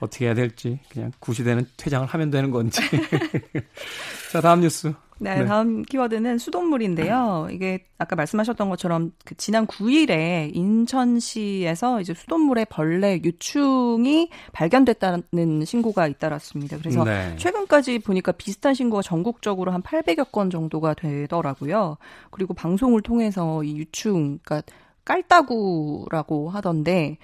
어떻게 0.00 0.26
해야 0.26 0.34
될지 0.34 0.80
그냥 0.88 1.12
구시대는 1.20 1.66
퇴장을 1.76 2.06
하면 2.06 2.30
되는 2.30 2.50
건지. 2.50 2.80
자 4.32 4.40
다음 4.40 4.60
뉴스. 4.60 4.92
네, 5.22 5.34
네, 5.34 5.44
다음 5.44 5.82
키워드는 5.82 6.38
수돗물인데요. 6.38 7.48
이게 7.50 7.84
아까 7.98 8.16
말씀하셨던 8.16 8.70
것처럼 8.70 9.12
그 9.26 9.34
지난 9.36 9.66
9일에 9.66 10.50
인천시에서 10.56 12.00
이제 12.00 12.14
수돗물에 12.14 12.64
벌레 12.64 13.20
유충이 13.22 14.30
발견됐다는 14.52 15.64
신고가 15.66 16.06
잇따랐습니다. 16.06 16.78
그래서 16.78 17.04
네. 17.04 17.36
최근까지 17.36 17.98
보니까 17.98 18.32
비슷한 18.32 18.72
신고가 18.72 19.02
전국적으로 19.02 19.72
한 19.72 19.82
800여 19.82 20.32
건 20.32 20.48
정도가 20.48 20.94
되더라고요. 20.94 21.98
그리고 22.30 22.54
방송을 22.54 23.02
통해서 23.02 23.62
이 23.62 23.76
유충, 23.76 24.38
그러니까 24.42 24.62
깔따구라고 25.04 26.50
하던데 26.50 27.18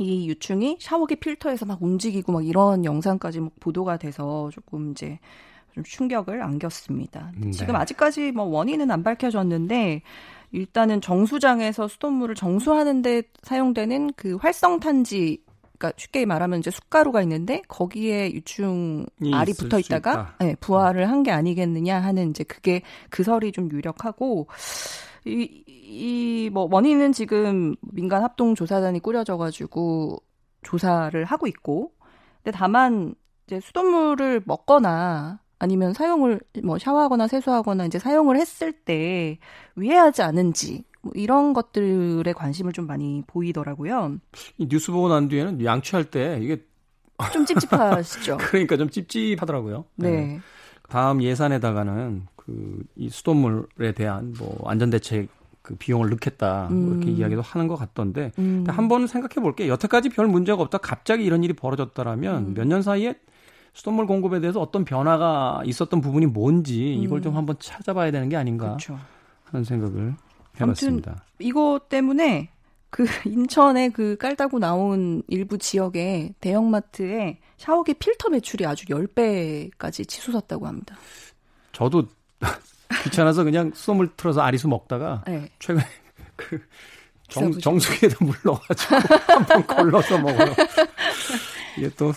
이 0.00 0.28
유충이 0.28 0.78
샤워기 0.80 1.16
필터에서 1.16 1.66
막 1.66 1.82
움직이고 1.82 2.32
막 2.32 2.46
이런 2.46 2.84
영상까지 2.84 3.40
막 3.40 3.52
보도가 3.60 3.96
돼서 3.96 4.50
조금 4.52 4.92
이제 4.92 5.18
좀 5.74 5.84
충격을 5.84 6.42
안겼습니다. 6.42 7.32
네. 7.36 7.50
지금 7.50 7.76
아직까지 7.76 8.32
뭐 8.32 8.44
원인은 8.44 8.90
안 8.90 9.02
밝혀졌는데 9.02 10.02
일단은 10.52 11.00
정수장에서 11.00 11.88
수돗물을 11.88 12.34
정수하는데 12.34 13.22
사용되는 13.42 14.12
그 14.16 14.36
활성탄지 14.36 15.42
그러니까 15.78 15.92
쉽게 15.96 16.26
말하면 16.26 16.58
이제 16.58 16.70
숟가루가 16.70 17.22
있는데 17.22 17.62
거기에 17.68 18.32
유충 18.32 19.06
알이 19.32 19.52
붙어 19.54 19.78
있다가 19.78 20.34
네, 20.40 20.56
부활을 20.60 21.08
한게 21.08 21.30
아니겠느냐 21.30 22.00
하는 22.00 22.30
이제 22.30 22.42
그게 22.44 22.82
그 23.10 23.22
설이 23.22 23.52
좀 23.52 23.70
유력하고 23.70 24.48
이 25.24 25.62
이 25.88 26.50
뭐 26.52 26.68
원인은 26.70 27.12
지금 27.12 27.74
민간 27.92 28.22
합동 28.22 28.54
조사단이 28.54 29.00
꾸려져 29.00 29.36
가지고 29.36 30.18
조사를 30.62 31.22
하고 31.24 31.46
있고 31.46 31.92
근데 32.42 32.56
다만 32.56 33.14
이제 33.46 33.60
수돗물을 33.60 34.42
먹거나 34.46 35.40
아니면 35.58 35.92
사용을 35.92 36.40
뭐 36.62 36.78
샤워하거나 36.78 37.26
세수하거나 37.28 37.86
이제 37.86 37.98
사용을 37.98 38.36
했을 38.36 38.72
때 38.72 39.38
위해하지 39.76 40.22
않은지 40.22 40.84
뭐 41.02 41.12
이런 41.14 41.52
것들에 41.52 42.32
관심을 42.32 42.72
좀 42.72 42.86
많이 42.86 43.22
보이더라고요. 43.26 44.18
이 44.56 44.68
뉴스 44.68 44.90
보고 44.92 45.08
난 45.08 45.28
뒤에는 45.28 45.64
양치할 45.64 46.04
때 46.04 46.38
이게 46.42 46.64
좀 47.32 47.44
찝찝하시죠. 47.44 48.36
그러니까 48.48 48.76
좀 48.76 48.88
찝찝하더라고요. 48.88 49.84
네. 49.96 50.10
네. 50.10 50.40
다음 50.88 51.22
예산에다가는 51.22 52.26
그 52.36 52.82
이 52.96 53.08
수돗물에 53.10 53.92
대한 53.94 54.34
뭐 54.38 54.58
안전 54.68 54.90
대책 54.90 55.28
그 55.68 55.74
비용을 55.74 56.08
넣겠다 56.08 56.68
뭐 56.70 56.94
이렇게 56.94 57.10
음. 57.10 57.16
이야기도 57.18 57.42
하는 57.42 57.68
것 57.68 57.76
같던데 57.76 58.32
음. 58.38 58.64
한번 58.66 59.06
생각해 59.06 59.34
볼게요. 59.42 59.70
여태까지 59.74 60.08
별 60.08 60.26
문제가 60.26 60.62
없다 60.62 60.78
갑자기 60.78 61.24
이런 61.24 61.44
일이 61.44 61.52
벌어졌다라면 61.52 62.46
음. 62.46 62.54
몇년 62.54 62.80
사이에 62.80 63.18
수돗물 63.74 64.06
공급에 64.06 64.40
대해서 64.40 64.62
어떤 64.62 64.86
변화가 64.86 65.60
있었던 65.66 66.00
부분이 66.00 66.24
뭔지 66.24 66.94
이걸 66.94 67.20
좀 67.20 67.34
음. 67.34 67.36
한번 67.36 67.56
찾아봐야 67.58 68.10
되는 68.10 68.30
게 68.30 68.36
아닌가 68.36 68.68
그렇죠. 68.68 68.98
하는 69.44 69.62
생각을 69.62 70.14
해봤습니다. 70.58 71.22
이거 71.38 71.78
때문에 71.86 72.48
그 72.88 73.04
인천에 73.28 73.90
그 73.90 74.16
깔다고 74.16 74.58
나온 74.58 75.22
일부 75.28 75.58
지역의 75.58 76.36
대형마트에 76.40 77.40
샤워기 77.58 77.92
필터 77.92 78.30
매출이 78.30 78.64
아주 78.64 78.86
10배까지 78.86 80.08
치솟았다고 80.08 80.66
합니다. 80.66 80.96
저도 81.72 82.04
귀찮아서 83.04 83.44
그냥 83.44 83.72
수돗물 83.74 84.10
틀어서 84.16 84.40
아리수 84.42 84.68
먹다가 84.68 85.22
네. 85.26 85.48
최근에 85.58 85.84
그 86.36 86.60
정, 87.28 87.52
정수기에다 87.52 88.16
물 88.24 88.34
넣어가지고 88.44 88.96
한 89.26 89.44
번 89.46 89.66
걸러서 89.66 90.18
먹어요. 90.18 90.54
이게 91.76 91.88
또 91.90 92.12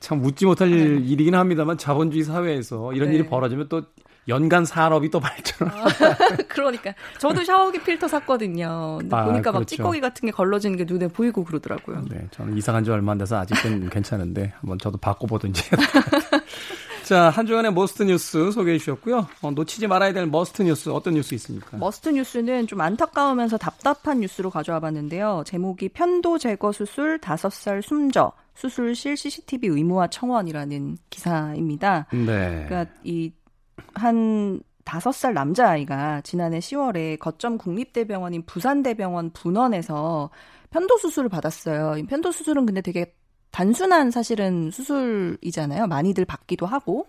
참 0.00 0.24
웃지 0.24 0.46
못할 0.46 0.70
일, 0.70 1.02
네. 1.02 1.06
일이긴 1.10 1.34
합니다만 1.34 1.76
자본주의 1.76 2.24
사회에서 2.24 2.94
이런 2.94 3.10
네. 3.10 3.16
일이 3.16 3.26
벌어지면 3.26 3.68
또 3.68 3.82
연간 4.28 4.64
산업이 4.64 5.10
또 5.10 5.20
발전을 5.20 5.70
아, 5.70 5.84
그러니까 6.48 6.94
저도 7.18 7.44
샤워기 7.44 7.82
필터 7.82 8.08
샀거든요. 8.08 8.96
근데 8.98 9.14
아, 9.14 9.24
보니까 9.24 9.50
그렇죠. 9.50 9.58
막 9.58 9.66
찌꺼기 9.66 10.00
같은 10.00 10.24
게 10.24 10.32
걸러지는 10.32 10.78
게 10.78 10.84
눈에 10.84 11.08
보이고 11.08 11.44
그러더라고요. 11.44 12.06
네, 12.08 12.26
저는 12.30 12.56
이사 12.56 12.72
간 12.72 12.82
지 12.82 12.90
얼마 12.90 13.12
안 13.12 13.18
돼서 13.18 13.36
아직은 13.40 13.90
괜찮은데 13.90 14.54
한번 14.60 14.78
저도 14.78 14.96
바꿔보든지. 14.96 15.64
자, 17.10 17.28
한 17.28 17.44
주간의 17.44 17.72
Must 17.72 18.04
뉴스 18.04 18.52
소개해 18.52 18.78
주셨고요. 18.78 19.26
어, 19.42 19.50
놓치지 19.50 19.88
말아야 19.88 20.12
될 20.12 20.28
Must 20.28 20.62
뉴스 20.62 20.90
어떤 20.90 21.14
뉴스 21.14 21.34
있습니까? 21.34 21.76
Must 21.76 22.10
뉴스는 22.10 22.68
좀 22.68 22.80
안타까우면서 22.80 23.58
답답한 23.58 24.20
뉴스로 24.20 24.48
가져와 24.48 24.78
봤는데요. 24.78 25.42
제목이 25.44 25.88
편도 25.88 26.38
제거 26.38 26.70
수술 26.70 27.18
5살 27.18 27.82
숨져 27.82 28.30
수술실 28.54 29.16
CCTV 29.16 29.70
의무화 29.70 30.06
청원이라는 30.06 30.98
기사입니다. 31.10 32.06
네. 32.12 32.66
그러니까 32.68 32.86
이한 33.02 34.60
다섯 34.84 35.10
살 35.10 35.34
남자아이가 35.34 36.20
지난해 36.20 36.60
10월에 36.60 37.18
거점 37.18 37.58
국립대병원인 37.58 38.44
부산대병원 38.46 39.30
분원에서 39.32 40.30
편도 40.70 40.96
수술을 40.96 41.28
받았어요. 41.28 41.96
이 41.98 42.06
편도 42.06 42.30
수술은 42.30 42.66
근데 42.66 42.80
되게 42.80 43.12
단순한 43.50 44.10
사실은 44.10 44.70
수술이잖아요. 44.70 45.86
많이들 45.86 46.24
받기도 46.24 46.66
하고. 46.66 47.06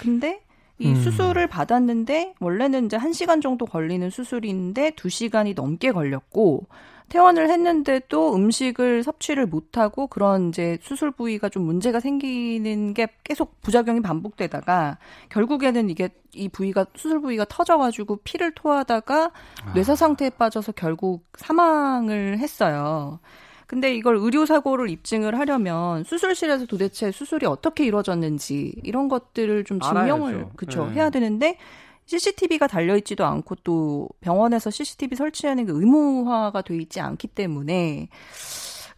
근데 0.00 0.40
이 0.78 0.88
음. 0.88 0.96
수술을 0.96 1.46
받았는데 1.46 2.34
원래는 2.38 2.86
이제 2.86 2.98
1시간 2.98 3.40
정도 3.40 3.64
걸리는 3.64 4.10
수술인데 4.10 4.90
2시간이 4.90 5.54
넘게 5.54 5.92
걸렸고 5.92 6.66
퇴원을 7.08 7.48
했는데도 7.50 8.34
음식을 8.34 9.04
섭취를 9.04 9.46
못하고 9.46 10.08
그런 10.08 10.48
이제 10.48 10.76
수술 10.82 11.12
부위가 11.12 11.48
좀 11.48 11.62
문제가 11.62 12.00
생기는 12.00 12.94
게 12.94 13.06
계속 13.22 13.60
부작용이 13.62 14.02
반복되다가 14.02 14.98
결국에는 15.28 15.88
이게 15.88 16.08
이 16.34 16.48
부위가 16.48 16.86
수술 16.96 17.20
부위가 17.20 17.46
터져가지고 17.48 18.16
피를 18.24 18.52
토하다가 18.52 19.24
아. 19.64 19.72
뇌사 19.74 19.94
상태에 19.94 20.30
빠져서 20.30 20.72
결국 20.72 21.24
사망을 21.36 22.38
했어요. 22.38 23.20
근데 23.66 23.94
이걸 23.94 24.16
의료 24.16 24.46
사고를 24.46 24.90
입증을 24.90 25.38
하려면 25.38 26.04
수술실에서 26.04 26.66
도대체 26.66 27.10
수술이 27.10 27.46
어떻게 27.46 27.84
이루어졌는지 27.84 28.74
이런 28.84 29.08
것들을 29.08 29.64
좀 29.64 29.80
증명을 29.80 30.46
그쵸 30.56 30.86
네. 30.86 30.94
해야 30.94 31.10
되는데 31.10 31.58
CCTV가 32.06 32.68
달려 32.68 32.96
있지도 32.98 33.24
않고 33.24 33.56
또 33.64 34.08
병원에서 34.20 34.70
CCTV 34.70 35.16
설치하는 35.16 35.66
게 35.66 35.72
의무화가 35.72 36.62
돼 36.62 36.76
있지 36.76 37.00
않기 37.00 37.26
때문에 37.28 38.08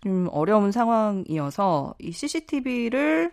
좀 0.03 0.29
어려운 0.31 0.71
상황이어서 0.71 1.95
이 1.99 2.13
CCTV를 2.13 3.33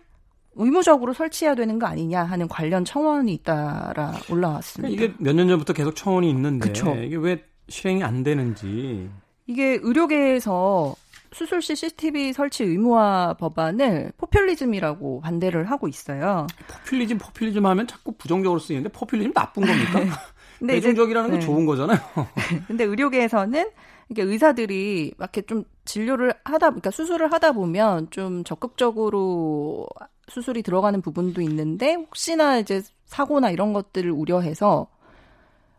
의무적으로 0.54 1.12
설치해야 1.12 1.54
되는 1.54 1.78
거 1.78 1.86
아니냐 1.86 2.24
하는 2.24 2.48
관련 2.48 2.86
청원이 2.86 3.34
잇따라 3.34 4.14
올라왔습니다. 4.30 4.88
이게 4.94 5.12
몇 5.18 5.34
년 5.34 5.48
전부터 5.48 5.74
계속 5.74 5.94
청원이 5.94 6.30
있는데 6.30 6.68
그쵸. 6.68 6.94
이게 6.94 7.16
왜 7.16 7.44
실행이 7.68 8.02
안 8.02 8.22
되는지 8.22 9.10
이게 9.46 9.78
의료계에서 9.82 10.94
수술실 11.32 11.76
CCTV 11.76 12.32
설치 12.32 12.64
의무화 12.64 13.34
법안을 13.38 14.12
포퓰리즘이라고 14.18 15.20
반대를 15.20 15.70
하고 15.70 15.88
있어요. 15.88 16.46
포퓰리즘 16.68 17.18
포퓰리즘 17.18 17.64
하면 17.66 17.86
자꾸 17.86 18.12
부정적으로 18.12 18.58
쓰이는데 18.58 18.90
포퓰리즘 18.90 19.32
나쁜 19.32 19.64
겁니까? 19.66 20.18
근데 20.58 20.74
대중적이라는 20.74 21.30
건 21.30 21.40
네. 21.40 21.44
좋은 21.44 21.66
거잖아요. 21.66 21.98
근데 22.66 22.84
의료계에서는 22.84 23.70
이게 24.08 24.22
의사들이 24.22 25.14
막 25.18 25.24
이렇게 25.34 25.42
좀 25.42 25.64
진료를 25.84 26.32
하다, 26.44 26.68
그러니까 26.70 26.90
수술을 26.90 27.32
하다 27.32 27.52
보면 27.52 28.08
좀 28.10 28.44
적극적으로 28.44 29.86
수술이 30.28 30.62
들어가는 30.62 31.02
부분도 31.02 31.40
있는데 31.42 31.94
혹시나 31.94 32.58
이제 32.58 32.82
사고나 33.06 33.50
이런 33.50 33.72
것들을 33.72 34.10
우려해서 34.10 34.88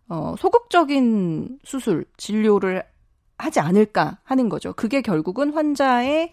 어, 0.10 0.36
소극적인 0.38 1.60
수술, 1.64 2.06
진료를 2.18 2.84
하지 3.38 3.60
않을까 3.60 4.18
하는 4.24 4.50
거죠. 4.50 4.74
그게 4.74 5.02
결국은 5.02 5.54
환자의 5.54 6.32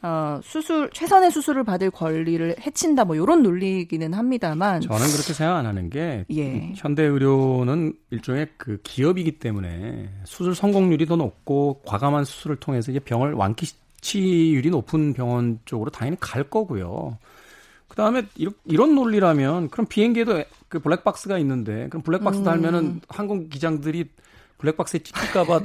어, 0.00 0.38
수술 0.44 0.90
최선의 0.92 1.32
수술을 1.32 1.64
받을 1.64 1.90
권리를 1.90 2.54
해친다 2.60 3.04
뭐 3.04 3.16
이런 3.16 3.42
논리기는 3.42 4.14
합니다만 4.14 4.80
저는 4.80 5.06
그렇게 5.08 5.32
생각 5.32 5.56
안 5.56 5.66
하는 5.66 5.90
게 5.90 6.24
예. 6.30 6.72
현대 6.76 7.02
의료는 7.02 7.94
일종의 8.10 8.48
그 8.56 8.78
기업이기 8.84 9.40
때문에 9.40 10.08
수술 10.24 10.54
성공률이 10.54 11.06
더 11.06 11.16
높고 11.16 11.82
과감한 11.84 12.24
수술을 12.24 12.56
통해서 12.56 12.92
이제 12.92 13.00
병을 13.00 13.32
완치율이 13.32 14.70
높은 14.70 15.14
병원 15.14 15.58
쪽으로 15.64 15.90
당연히 15.90 16.16
갈 16.20 16.44
거고요. 16.44 17.18
그 17.88 17.96
다음에 17.96 18.22
이런 18.66 18.94
논리라면 18.94 19.70
그럼 19.70 19.86
비행기에도 19.88 20.44
그 20.68 20.78
블랙박스가 20.78 21.38
있는데 21.38 21.88
그럼 21.88 22.02
블랙박스 22.02 22.40
음. 22.40 22.44
달면은 22.44 23.00
항공 23.08 23.48
기장들이 23.48 24.08
블랙박스에 24.58 25.00
찍힐까봐 25.00 25.56
어? 25.56 25.60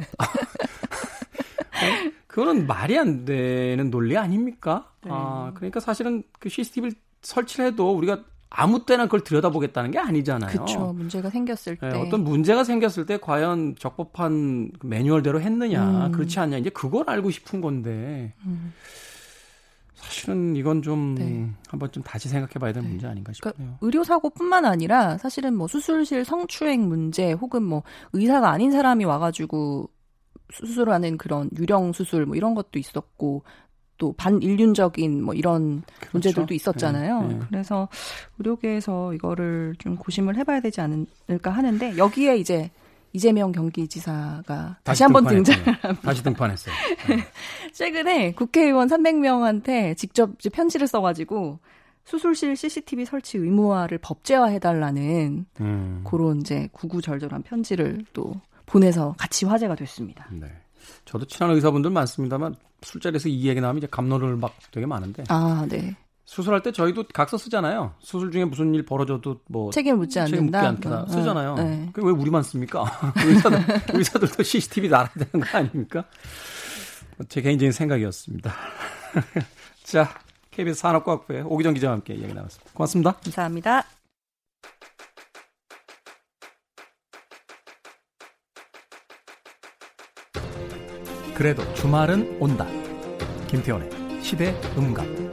그거는 2.28 2.66
말이 2.66 2.98
안 2.98 3.26
되는 3.26 3.92
논리 3.92 4.18
아닙니까? 4.18 4.90
네. 5.04 5.12
아 5.14 5.52
그러니까 5.54 5.80
사실은 5.80 6.24
그 6.40 6.50
CCTV를 6.50 6.94
설치를 7.22 7.68
해도 7.68 7.96
우리가 7.96 8.24
아무 8.56 8.86
때나 8.86 9.06
그걸 9.06 9.22
들여다보겠다는 9.22 9.92
게 9.92 10.00
아니잖아요. 10.00 10.52
그렇죠. 10.52 10.94
문제가 10.94 11.30
생겼을 11.30 11.76
네, 11.78 11.90
때. 11.90 11.98
네, 11.98 12.02
어떤 12.02 12.24
문제가 12.24 12.64
생겼을 12.64 13.08
때 13.08 13.18
과연 13.20 13.76
적법한 13.80 14.72
그 14.80 14.86
매뉴얼대로 14.86 15.42
했느냐, 15.42 16.08
음. 16.08 16.12
그렇지 16.12 16.40
않냐, 16.40 16.58
이제 16.58 16.70
그걸 16.70 17.10
알고 17.10 17.32
싶은 17.32 17.62
건데. 17.62 18.34
음. 18.46 18.74
사실은 20.04 20.56
이건 20.56 20.82
좀 20.82 21.16
네. 21.16 21.50
한번 21.70 21.92
좀 21.92 22.04
다시 22.04 22.28
생각해 22.28 22.54
봐야 22.60 22.74
될 22.74 22.84
네. 22.84 22.90
문제 22.90 23.08
아닌가 23.08 23.32
싶네요. 23.34 23.54
그러니까 23.56 23.78
의료 23.82 24.04
사고뿐만 24.04 24.66
아니라 24.66 25.18
사실은 25.18 25.56
뭐 25.56 25.68
수술실 25.68 26.26
성추행 26.26 26.88
문제 26.88 27.32
혹은 27.32 27.64
뭐 27.64 27.84
의사가 28.12 28.50
아닌 28.50 28.72
사람이 28.72 29.06
와 29.06 29.20
가지고 29.20 29.90
수술하는 30.52 31.18
그런 31.18 31.50
유령 31.58 31.94
수술 31.94 32.26
뭐 32.26 32.36
이런 32.36 32.54
것도 32.54 32.78
있었고 32.78 33.44
또 33.98 34.14
반인륜적인 34.14 35.24
뭐 35.24 35.34
이런 35.34 35.84
그렇죠. 36.00 36.10
문제들도 36.14 36.54
있었잖아요. 36.54 37.22
네, 37.22 37.28
네. 37.36 37.40
그래서 37.48 37.88
의료계에서 38.40 39.14
이거를 39.14 39.76
좀 39.80 39.96
고심을 39.96 40.36
해봐야 40.38 40.60
되지 40.60 40.82
않을까 40.82 41.52
하는데 41.52 41.98
여기에 41.98 42.38
이제 42.38 42.70
이재명 43.14 43.52
경기지사가 43.52 44.78
다시, 44.84 45.04
한번 45.04 45.26
등장합니다. 45.28 45.94
다시 46.02 46.24
등판했어요. 46.24 46.74
네. 47.08 47.24
최근에 47.72 48.34
국회의원 48.34 48.88
300명한테 48.88 49.96
직접 49.96 50.32
편지를 50.52 50.88
써가지고 50.88 51.60
수술실 52.06 52.56
CCTV 52.58 53.06
설치 53.06 53.38
의무화를 53.38 54.00
법제화해달라는 54.00 55.46
음. 55.62 56.04
그런 56.06 56.42
이제 56.42 56.68
구구절절한 56.74 57.44
편지를 57.44 58.04
또 58.14 58.34
보내서 58.66 59.16
같이 59.18 59.46
화제가 59.46 59.76
됐습니다. 59.76 60.28
네. 60.32 60.48
저도 61.06 61.26
친한 61.26 61.56
의사분들 61.56 61.92
많습니다만 61.92 62.56
술자리에서 62.82 63.30
이 63.30 63.48
얘기 63.48 63.62
나오면 63.62 63.78
이제 63.78 63.88
감론을 63.90 64.36
막 64.36 64.54
되게 64.72 64.86
많은데. 64.86 65.24
아, 65.30 65.66
네. 65.70 65.96
수술할 66.26 66.62
때 66.64 66.72
저희도 66.72 67.06
각서 67.14 67.38
쓰잖아요. 67.38 67.96
수술 68.00 68.32
중에 68.32 68.46
무슨 68.46 68.74
일 68.74 68.86
벌어져도 68.86 69.42
뭐 69.50 69.72
책임 69.72 69.98
묻지 69.98 70.20
않는다. 70.20 70.36
책임 70.36 70.46
묻지 70.46 70.88
않다 70.88 71.04
어, 71.04 71.08
쓰잖아요. 71.08 71.56
네. 71.56 71.90
그왜 71.94 72.12
우리만 72.12 72.44
씁니까? 72.44 72.86
의사들 73.26 73.60
의사들도 73.94 74.44
CCTV 74.44 74.90
나라야 74.90 75.10
되는 75.14 75.46
거 75.46 75.58
아닙니까? 75.58 76.06
제 77.30 77.42
개인적인 77.42 77.72
생각이었습니다. 77.72 78.54
자, 79.84 80.10
KBS 80.52 80.80
산업과학부의 80.80 81.44
오기정 81.44 81.74
기자와 81.74 81.94
함께 81.94 82.14
이야기 82.14 82.34
나눴습니다. 82.34 82.72
고맙습니다. 82.74 83.12
감사합니다. 83.24 83.84
그래도 91.36 91.62
주말은 91.74 92.38
온다. 92.40 92.66
김태원의 93.48 94.24
시대 94.24 94.56
음감. 94.78 95.33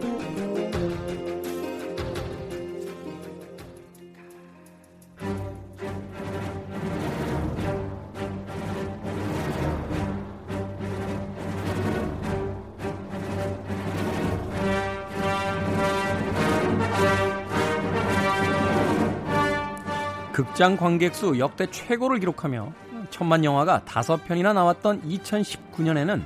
극장 20.42 20.74
관객 20.74 21.14
수 21.14 21.38
역대 21.38 21.66
최고를 21.70 22.18
기록하며 22.18 22.72
천만 23.10 23.44
영화가 23.44 23.84
다섯 23.84 24.24
편이나 24.24 24.54
나왔던 24.54 25.02
2019년에는 25.02 26.22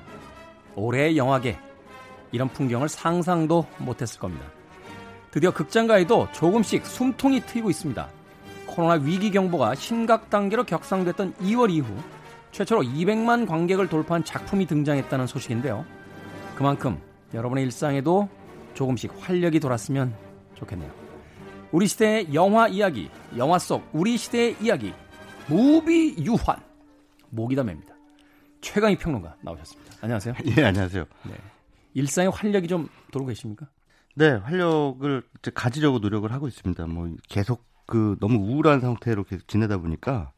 올해의 0.76 1.16
영화계 1.16 1.58
이런 2.30 2.48
풍경을 2.48 2.88
상상도 2.88 3.66
못했을 3.78 4.20
겁니다. 4.20 4.46
드디어 5.32 5.50
극장가에도 5.50 6.28
조금씩 6.30 6.86
숨통이 6.86 7.40
트이고 7.40 7.70
있습니다. 7.70 8.08
코로나 8.66 8.94
위기 9.02 9.32
경보가 9.32 9.74
심각 9.74 10.30
단계로 10.30 10.62
격상됐던 10.62 11.34
2월 11.34 11.72
이후 11.72 11.92
최초로 12.52 12.82
200만 12.82 13.48
관객을 13.48 13.88
돌파한 13.88 14.24
작품이 14.24 14.66
등장했다는 14.66 15.26
소식인데요. 15.26 15.84
그만큼 16.54 17.00
여러분의 17.34 17.64
일상에도 17.64 18.28
조금씩 18.74 19.12
활력이 19.18 19.58
돌았으면 19.58 20.14
좋겠네요. 20.54 21.03
우리 21.74 21.88
시대의 21.88 22.32
영화 22.32 22.68
이야기, 22.68 23.10
영화 23.36 23.58
속 23.58 23.90
우리 23.92 24.16
시대의 24.16 24.56
이야기, 24.60 24.94
무비 25.48 26.14
유환, 26.24 26.62
모기담입니다. 27.30 27.92
최광희 28.60 28.96
평론가 28.96 29.34
나오셨습니다. 29.40 29.96
안녕하세요. 30.00 30.34
예, 30.56 30.64
안녕하세요. 30.66 31.04
네. 31.24 31.34
일상에 31.94 32.28
활력이 32.28 32.68
좀 32.68 32.88
돌고 33.10 33.26
계십니까? 33.26 33.66
네, 34.14 34.34
활력을 34.34 35.24
가지려고 35.52 35.98
노력을 35.98 36.30
하고 36.30 36.46
있습니다. 36.46 36.86
뭐 36.86 37.12
계속 37.28 37.64
그 37.86 38.16
너무 38.20 38.38
우울한 38.38 38.80
상태로 38.80 39.24
계속 39.24 39.48
지내다 39.48 39.78
보니까 39.78 40.30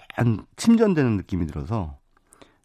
약간 0.00 0.46
침전되는 0.54 1.16
느낌이 1.16 1.46
들어서 1.48 1.98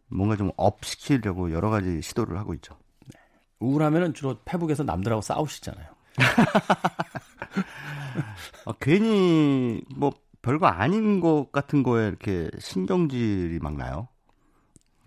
뭔가 0.08 0.36
좀 0.36 0.52
up 0.56 0.86
시키려고 0.86 1.52
여러 1.52 1.72
가지 1.72 2.04
시도를 2.04 2.38
하고 2.38 2.54
있죠. 2.54 2.78
네. 3.12 3.20
우울하면은 3.60 4.14
주로 4.14 4.38
페북에서 4.46 4.84
남들하고 4.84 5.24
싸우시잖아요. 5.24 5.88
아, 8.66 8.74
괜히 8.80 9.82
뭐 9.96 10.12
별거 10.42 10.68
아닌 10.68 11.20
것 11.20 11.52
같은 11.52 11.84
거에 11.84 12.08
이렇게 12.08 12.50
신경질이 12.60 13.60
막 13.60 13.76
나요. 13.76 14.08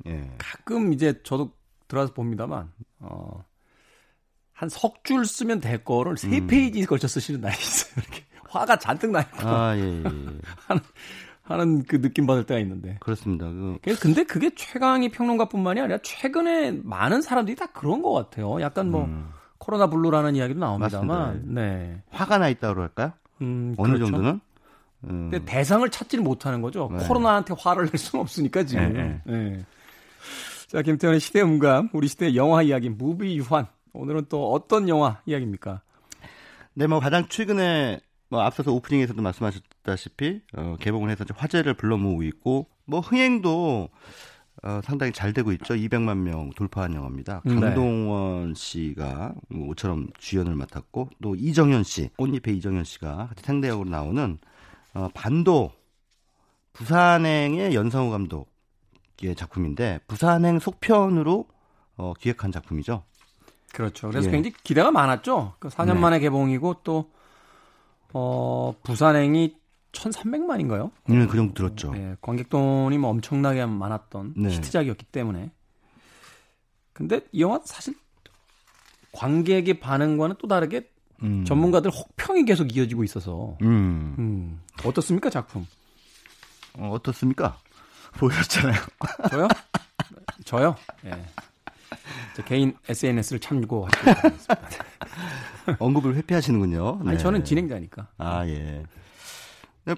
예. 0.07 0.31
가끔 0.39 0.93
이제 0.93 1.23
저도 1.23 1.53
들어와서 1.89 2.13
봅니다만 2.13 2.73
어. 3.01 3.45
한 4.53 4.69
석 4.69 5.03
줄 5.05 5.27
쓰면 5.27 5.61
될 5.61 5.83
거를 5.83 6.17
세 6.17 6.39
음. 6.39 6.47
페이지 6.47 6.85
걸쳐 6.87 7.09
쓰시는 7.09 7.41
날이 7.41 7.57
있어요. 7.59 7.95
이렇게 7.97 8.25
화가 8.49 8.79
잔뜩 8.79 9.11
나 9.11 9.21
있고. 9.23 9.49
아, 9.49 9.77
예, 9.77 9.81
예. 9.81 10.03
하는, 10.69 10.83
하는 11.43 11.83
그 11.83 12.01
느낌 12.01 12.27
받을 12.27 12.45
때가 12.45 12.61
있는데. 12.61 12.97
그렇습니다. 13.01 13.47
그... 13.49 13.79
근데 14.01 14.23
그게 14.23 14.55
최광희 14.55 15.11
평론가뿐만이 15.11 15.81
아니라 15.81 15.99
최근에 16.03 16.73
많은 16.85 17.23
사람들이 17.23 17.57
다 17.57 17.67
그런 17.67 18.03
것 18.03 18.13
같아요. 18.13 18.61
약간 18.61 18.91
뭐 18.91 19.07
음. 19.07 19.31
코로나 19.63 19.87
블루라는 19.87 20.35
이야기도 20.35 20.59
나옵니다만, 20.59 21.55
네. 21.55 22.03
화가 22.11 22.39
나 22.39 22.49
있다고 22.49 22.75
그럴까요? 22.75 23.13
음, 23.43 23.77
어느 23.79 23.93
그렇죠. 23.93 24.11
정도는? 24.11 24.41
음. 25.05 25.31
근데 25.31 25.45
대상을 25.45 25.89
찾지를 25.89 26.25
못하는 26.25 26.63
거죠. 26.63 26.91
네. 26.91 27.07
코로나한테 27.07 27.55
화를 27.57 27.87
낼 27.87 27.97
수는 27.97 28.23
없으니까 28.23 28.65
지금. 28.65 28.93
네, 28.93 29.21
네. 29.25 29.33
네. 29.33 29.65
자, 30.67 30.83
김태훈의 30.83 31.21
시대 31.21 31.43
음감, 31.43 31.91
우리 31.93 32.09
시대 32.09 32.35
영화 32.35 32.63
이야기, 32.63 32.89
무비 32.89 33.39
유환. 33.39 33.69
오늘은 33.93 34.27
또 34.29 34.53
어떤 34.53 34.89
영화 34.89 35.21
이야기입니까? 35.27 35.81
네, 36.75 36.89
뭐 36.89 36.99
가장 36.99 37.29
최근에 37.29 38.01
뭐 38.31 38.41
앞서서 38.41 38.73
오프닝에서도 38.73 39.23
말씀하셨다시피 39.23 40.41
어, 40.57 40.75
개봉을 40.81 41.09
해서 41.09 41.25
화제를 41.37 41.75
불러 41.75 41.97
모으고 41.99 42.25
있고 42.25 42.67
뭐 42.85 42.99
흥행도 42.99 43.91
어, 44.65 44.81
상당히 44.85 45.13
잘 45.13 45.33
되고 45.33 45.51
있죠. 45.53 45.75
200만 45.75 46.19
명 46.19 46.51
돌파한 46.51 46.95
영화입니다. 46.95 47.43
음, 47.47 47.57
네. 47.57 47.61
강동원 47.61 48.55
씨가 48.55 49.35
모처럼 49.49 50.09
주연을 50.19 50.55
맡았고 50.55 51.11
또 51.21 51.35
이정현 51.35 51.83
씨, 51.83 52.11
꽃잎의 52.17 52.57
이정현 52.59 52.85
씨가 52.85 53.29
같이 53.29 53.45
상대역으로 53.45 53.91
나오는 53.91 54.39
어, 54.95 55.09
반도 55.15 55.73
부산행의 56.75 57.75
연상호 57.75 58.11
감독의 58.11 59.35
작품인데 59.37 60.01
부산행 60.07 60.61
속편으로 60.61 61.47
어, 61.97 62.13
기획한 62.15 62.53
작품이죠. 62.53 63.03
그렇죠. 63.73 64.11
그래서 64.11 64.29
예. 64.29 64.31
굉장히 64.31 64.55
기대가 64.63 64.91
많았죠. 64.91 65.55
그 65.59 65.69
4년 65.69 65.95
네. 65.95 66.01
만에 66.01 66.21
개봉이고 66.21 66.83
또 66.85 67.11
어, 68.13 68.75
부산행이 68.85 69.57
1,300만인가요? 69.93 70.91
네, 71.07 71.27
그 71.27 71.37
정도 71.37 71.55
들었죠. 71.55 71.93
예, 71.97 72.17
관객 72.21 72.49
돈이 72.49 72.99
뭐 72.99 73.11
엄청나게 73.11 73.65
많았던 73.67 74.35
네. 74.37 74.51
히트작이었기 74.51 75.07
때문에. 75.07 75.51
근데 76.93 77.21
이 77.33 77.41
영화 77.43 77.61
사실 77.65 77.95
관객의 79.13 79.81
반응과는 79.81 80.37
또 80.39 80.49
다르게 80.49 80.91
음. 81.23 81.45
전문가들 81.45 81.91
혹평이 81.91 82.45
계속 82.45 82.75
이어지고 82.75 83.05
있어서 83.05 83.57
음. 83.63 84.17
음, 84.19 84.61
어떻습니까 84.85 85.31
작품? 85.31 85.67
어, 86.75 86.91
어떻습니까? 86.91 87.59
보셨잖아요. 88.19 88.81
저요? 89.31 89.49
저요? 90.45 90.77
예. 91.07 91.11
제 92.35 92.43
개인 92.45 92.77
SNS를 92.89 93.41
참고하시기 93.41 94.05
바랍니다. 94.05 94.55
언급을 95.79 96.15
회피하시는군요. 96.17 97.01
아니 97.01 97.11
네. 97.13 97.19
저는 97.19 97.45
진행자니까. 97.45 98.09
아, 98.19 98.47
예. 98.49 98.85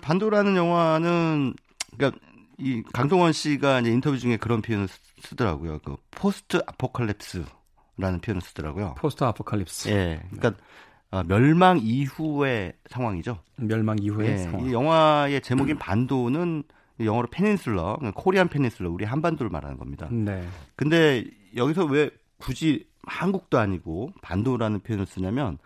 반도라는 0.00 0.56
영화는, 0.56 1.54
그러니까 1.96 2.20
이 2.58 2.82
강동원 2.92 3.32
씨가 3.32 3.80
이제 3.80 3.90
인터뷰 3.90 4.18
중에 4.18 4.36
그런 4.36 4.62
표현을 4.62 4.88
쓰- 4.88 5.00
쓰더라고요. 5.20 5.78
그 5.84 5.96
포스트 6.10 6.58
아포칼립스라는 6.66 8.20
표현을 8.22 8.40
쓰더라고요. 8.42 8.94
post 8.98 9.24
apocalypse 9.24 9.88
예. 9.88 10.22
그러니까 10.30 10.62
아, 11.10 11.22
멸망 11.26 11.78
이후의 11.80 12.74
상황이죠. 12.90 13.38
멸망 13.56 13.98
이후의 14.00 14.30
예. 14.30 14.36
상황. 14.38 14.66
이 14.66 14.72
영화의 14.72 15.40
제목인 15.42 15.78
반도는 15.78 16.64
영어로 17.00 17.28
peninsula, 17.30 17.96
그러니까 17.98 18.20
Korean 18.20 18.48
Peninsula, 18.48 18.90
우리 18.90 19.04
한반도를 19.04 19.50
말하는 19.50 19.76
겁니다. 19.78 20.08
네. 20.10 20.46
근데 20.76 21.24
여기서 21.56 21.84
왜 21.86 22.10
굳이 22.38 22.86
한국도 23.06 23.58
아니고 23.58 24.10
반도라는 24.22 24.80
표현을 24.80 25.06
쓰냐면 25.06 25.58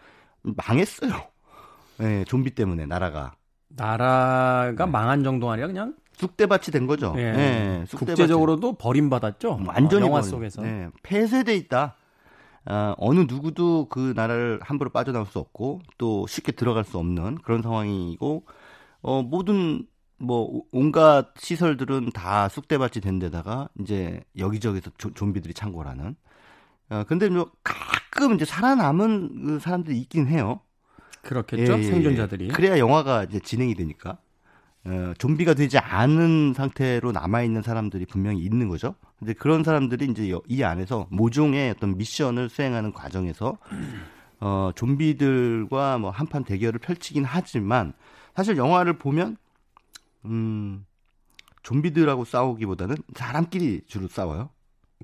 망했어요. 0.42 1.12
예, 2.00 2.24
좀비 2.24 2.50
때문에 2.54 2.86
나라가 2.86 3.34
나라가 3.68 4.84
네. 4.84 4.90
망한 4.90 5.22
정도 5.24 5.50
아니라 5.50 5.66
그냥 5.68 5.94
쑥대밭이 6.14 6.64
된 6.72 6.86
거죠. 6.86 7.14
예, 7.16 7.20
예, 7.22 7.84
쑥대밭이- 7.86 7.98
국제적으로도 7.98 8.72
버림받았죠. 8.74 9.60
완전히 9.66 10.04
어, 10.04 10.08
영화 10.08 10.22
속에서. 10.22 10.62
네, 10.62 10.88
폐쇄돼 11.02 11.54
있다. 11.56 11.94
아, 12.64 12.94
어느 12.98 13.20
누구도 13.20 13.88
그 13.88 14.12
나라를 14.16 14.58
함부로 14.62 14.90
빠져나올 14.90 15.26
수 15.26 15.38
없고 15.38 15.80
또 15.96 16.26
쉽게 16.26 16.52
들어갈 16.52 16.84
수 16.84 16.98
없는 16.98 17.36
그런 17.36 17.62
상황이고 17.62 18.44
어, 19.02 19.22
모든 19.22 19.86
뭐 20.18 20.62
온갖 20.72 21.28
시설들은 21.38 22.10
다 22.12 22.48
쑥대밭이 22.48 23.00
된 23.00 23.18
데다가 23.20 23.68
이제 23.80 24.20
여기저기서 24.36 24.90
조- 24.98 25.14
좀비들이 25.14 25.54
창궐하는. 25.54 26.16
어, 26.90 27.04
근데 27.06 27.28
뭐 27.28 27.50
가끔 27.62 28.34
이제 28.34 28.44
살아남은 28.44 29.44
그 29.46 29.58
사람들이 29.60 29.96
있긴 30.00 30.26
해요. 30.26 30.60
그렇겠죠. 31.28 31.72
예, 31.74 31.76
예, 31.76 31.80
예. 31.80 31.84
생존자들이. 31.84 32.48
그래야 32.48 32.78
영화가 32.78 33.24
이제 33.24 33.38
진행이 33.38 33.74
되니까. 33.74 34.18
어, 34.84 35.12
좀비가 35.18 35.52
되지 35.54 35.76
않은 35.78 36.54
상태로 36.54 37.12
남아 37.12 37.42
있는 37.42 37.60
사람들이 37.62 38.06
분명히 38.06 38.40
있는 38.40 38.68
거죠. 38.68 38.94
근데 39.18 39.34
그런 39.34 39.62
사람들이 39.62 40.06
이제 40.06 40.30
여- 40.30 40.40
이 40.48 40.62
안에서 40.62 41.06
모종의 41.10 41.70
어떤 41.72 41.98
미션을 41.98 42.48
수행하는 42.48 42.92
과정에서 42.92 43.58
어, 44.40 44.70
좀비들과 44.76 45.98
뭐 45.98 46.10
한판 46.10 46.44
대결을 46.44 46.78
펼치긴 46.78 47.24
하지만 47.24 47.92
사실 48.34 48.56
영화를 48.56 48.94
보면 48.98 49.36
음, 50.24 50.86
좀비들하고 51.62 52.24
싸우기보다는 52.24 52.96
사람끼리 53.14 53.82
주로 53.86 54.08
싸워요. 54.08 54.48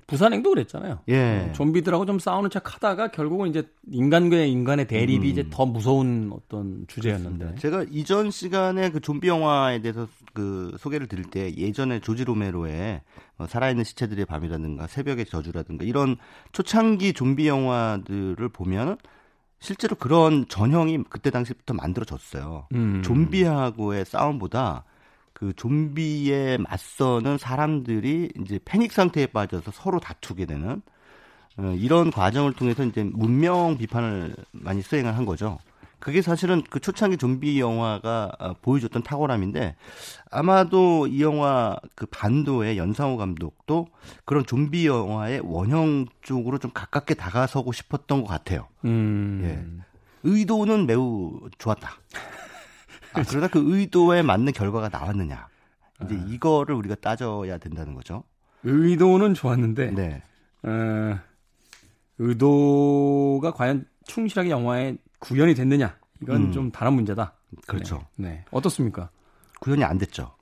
부산행도 0.07 0.51
그랬잖아요. 0.51 0.99
예. 1.09 1.51
좀비들하고 1.55 2.05
좀 2.05 2.19
싸우는 2.19 2.49
척 2.49 2.75
하다가 2.75 3.09
결국은 3.09 3.49
이제 3.49 3.67
인간과 3.89 4.37
인간의 4.37 4.87
대립이 4.87 5.25
음. 5.27 5.31
이제 5.31 5.47
더 5.49 5.65
무서운 5.65 6.31
어떤 6.33 6.85
주제였는데. 6.87 7.55
제가 7.55 7.85
이전 7.89 8.29
시간에 8.29 8.91
그 8.91 8.99
좀비 8.99 9.27
영화에 9.27 9.81
대해서 9.81 10.07
그 10.33 10.75
소개를 10.77 11.07
드릴 11.07 11.25
때 11.25 11.55
예전에 11.55 12.01
조지 12.01 12.23
로메로의 12.23 13.01
어, 13.37 13.47
살아있는 13.47 13.83
시체들의 13.83 14.25
밤이라든가 14.25 14.87
새벽의 14.87 15.25
저주라든가 15.25 15.85
이런 15.85 16.17
초창기 16.51 17.13
좀비 17.13 17.47
영화들을 17.47 18.47
보면 18.49 18.97
실제로 19.59 19.95
그런 19.95 20.45
전형이 20.47 21.05
그때 21.09 21.31
당시부터 21.31 21.73
만들어졌어요. 21.73 22.67
음. 22.73 23.01
좀비하고의 23.03 24.05
싸움보다 24.05 24.83
그 25.35 25.51
좀비에 25.53 26.57
맞서는 26.57 27.37
사람들이 27.37 28.31
이제 28.39 28.57
패닉 28.63 28.93
상태에 28.93 29.27
빠져서 29.27 29.71
서로 29.71 29.99
다투게 29.99 30.45
되는 30.45 30.81
어, 31.57 31.75
이런 31.77 32.09
과정을 32.09 32.53
통해서 32.53 32.85
이제 32.85 33.03
문명 33.03 33.77
비판을 33.77 34.33
많이 34.53 34.81
수행을 34.81 35.15
한 35.15 35.25
거죠. 35.25 35.59
그게 35.99 36.21
사실은 36.21 36.63
그 36.69 36.79
초창기 36.79 37.17
좀비 37.17 37.59
영화가 37.59 38.31
어, 38.39 38.53
보여줬던 38.61 39.03
탁월함인데 39.03 39.75
아마도 40.31 41.05
이 41.07 41.21
영화 41.21 41.75
그 41.95 42.05
반도의 42.05 42.77
연상호 42.77 43.17
감독도 43.17 43.89
그런 44.23 44.45
좀비 44.45 44.87
영화의 44.87 45.41
원형 45.43 46.05
쪽으로 46.21 46.59
좀 46.59 46.71
가깝게 46.73 47.15
다가서고 47.15 47.73
싶었던 47.73 48.21
것 48.21 48.27
같아요. 48.27 48.69
음. 48.85 49.41
예. 49.43 49.83
의도는 50.23 50.85
매우 50.85 51.41
좋았다. 51.57 51.91
아, 53.15 53.23
그러다 53.23 53.47
그 53.47 53.63
의도에 53.65 54.21
맞는 54.21 54.53
결과가 54.53 54.89
나왔느냐. 54.89 55.47
이제 56.03 56.21
이거를 56.27 56.75
우리가 56.75 56.95
따져야 56.95 57.57
된다는 57.57 57.93
거죠. 57.93 58.23
의도는 58.63 59.33
좋았는데 59.33 59.91
네. 59.91 60.21
어, 60.63 61.19
의도가 62.17 63.51
과연 63.51 63.85
충실하게 64.05 64.49
영화에 64.49 64.97
구현이 65.19 65.55
됐느냐 65.55 65.97
이건 66.21 66.47
음. 66.47 66.51
좀 66.51 66.71
다른 66.71 66.93
문제다. 66.93 67.33
그렇죠. 67.67 68.05
네. 68.15 68.29
네. 68.29 68.45
어떻습니까? 68.51 69.09
구현이 69.61 69.83
안 69.83 69.97
됐죠. 69.97 70.35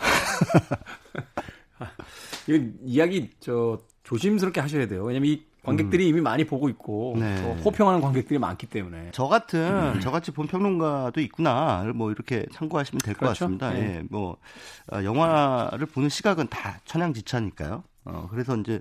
이거 2.48 2.64
이야기 2.82 3.30
저 3.40 3.78
조심스럽게 4.02 4.60
하셔야 4.60 4.86
돼요. 4.86 5.04
왜냐면 5.04 5.30
이 5.30 5.46
관객들이 5.62 6.08
이미 6.08 6.20
많이 6.20 6.44
보고 6.44 6.68
있고 6.68 7.14
음. 7.14 7.20
네. 7.20 7.42
또 7.42 7.52
호평하는 7.62 8.00
관객들이 8.00 8.38
많기 8.38 8.66
때문에. 8.66 9.10
저 9.12 9.26
같은 9.26 10.00
저같이 10.00 10.30
본 10.30 10.46
평론가도 10.46 11.20
있구나. 11.20 11.84
뭐 11.94 12.10
이렇게 12.10 12.46
참고하시면 12.52 13.00
될것 13.00 13.20
그렇죠. 13.20 13.44
같습니다. 13.44 13.70
네. 13.70 13.80
예, 13.80 14.02
뭐 14.10 14.36
아, 14.88 15.04
영화를 15.04 15.86
보는 15.86 16.08
시각은 16.08 16.48
다 16.48 16.80
천양지차니까요. 16.84 17.82
어, 18.06 18.28
그래서 18.30 18.56
이제 18.56 18.80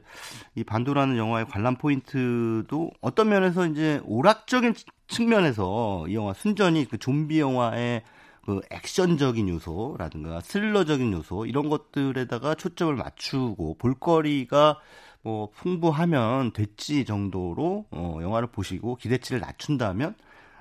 이 0.55 0.63
반도라는 0.63 1.17
영화의 1.17 1.45
관람 1.45 1.75
포인트도 1.75 2.91
어떤 3.01 3.29
면에서 3.29 3.65
이제 3.65 4.01
오락적인 4.05 4.73
측면에서 5.07 6.05
이 6.07 6.15
영화 6.15 6.33
순전히 6.33 6.85
그 6.85 6.97
좀비 6.97 7.39
영화의 7.39 8.03
그 8.45 8.61
액션적인 8.71 9.49
요소라든가 9.49 10.39
스릴러적인 10.41 11.11
요소 11.13 11.45
이런 11.45 11.69
것들에다가 11.69 12.55
초점을 12.55 12.95
맞추고 12.95 13.77
볼거리가 13.77 14.79
뭐 15.21 15.49
풍부하면 15.51 16.53
됐지 16.53 17.05
정도로 17.05 17.85
어, 17.91 18.19
영화를 18.21 18.47
보시고 18.47 18.95
기대치를 18.95 19.41
낮춘다면 19.41 20.15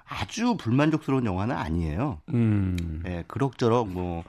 아주 0.08 0.56
불만족스러운 0.56 1.26
영화는 1.26 1.54
아니에요. 1.54 2.20
음. 2.32 3.02
예, 3.06 3.24
그럭저럭 3.28 3.88
뭐 3.88 4.24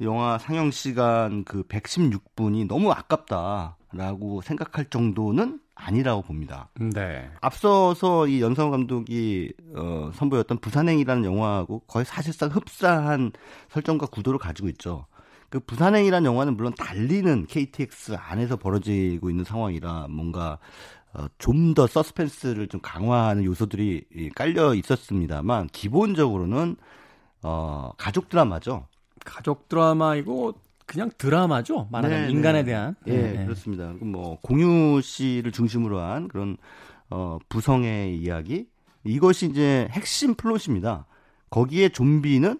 영화 0.00 0.38
상영 0.38 0.70
시간 0.70 1.44
그 1.44 1.62
116분이 1.64 2.66
너무 2.66 2.90
아깝다라고 2.90 4.40
생각할 4.40 4.86
정도는 4.86 5.60
아니라고 5.74 6.22
봅니다. 6.22 6.68
네. 6.78 7.30
앞서서 7.40 8.26
이 8.26 8.40
연상호 8.40 8.70
감독이 8.70 9.52
어, 9.74 10.10
선보였던 10.14 10.58
부산행이라는 10.58 11.24
영화하고 11.24 11.80
거의 11.80 12.04
사실상 12.04 12.50
흡사한 12.50 13.32
설정과 13.68 14.06
구도를 14.06 14.38
가지고 14.38 14.68
있죠. 14.70 15.06
그 15.50 15.60
부산행이라는 15.60 16.24
영화는 16.24 16.56
물론 16.56 16.72
달리는 16.78 17.46
KTX 17.46 18.16
안에서 18.18 18.56
벌어지고 18.56 19.30
있는 19.30 19.44
상황이라 19.44 20.06
뭔가 20.08 20.58
어, 21.12 21.26
좀 21.38 21.74
더 21.74 21.86
서스펜스를 21.86 22.68
좀 22.68 22.80
강화하는 22.80 23.44
요소들이 23.44 24.04
이, 24.14 24.30
깔려 24.30 24.74
있었습니다만 24.74 25.68
기본적으로는 25.68 26.76
어, 27.42 27.90
가족 27.96 28.28
드라마죠. 28.28 28.86
가족 29.24 29.68
드라마이고 29.68 30.54
그냥 30.86 31.10
드라마죠. 31.16 31.88
말하자면 31.90 32.26
네, 32.26 32.30
인간에 32.32 32.62
네. 32.62 32.64
대한. 32.64 32.96
예, 33.06 33.16
네, 33.16 33.32
네. 33.32 33.44
그렇습니다. 33.44 33.92
그뭐 33.98 34.38
공유 34.40 35.00
씨를 35.00 35.52
중심으로 35.52 36.00
한 36.00 36.28
그런 36.28 36.56
어 37.10 37.38
부성의 37.48 38.16
이야기 38.16 38.66
이것이 39.04 39.46
이제 39.46 39.88
핵심 39.90 40.34
플롯입니다. 40.34 41.06
거기에 41.50 41.88
좀비는 41.88 42.58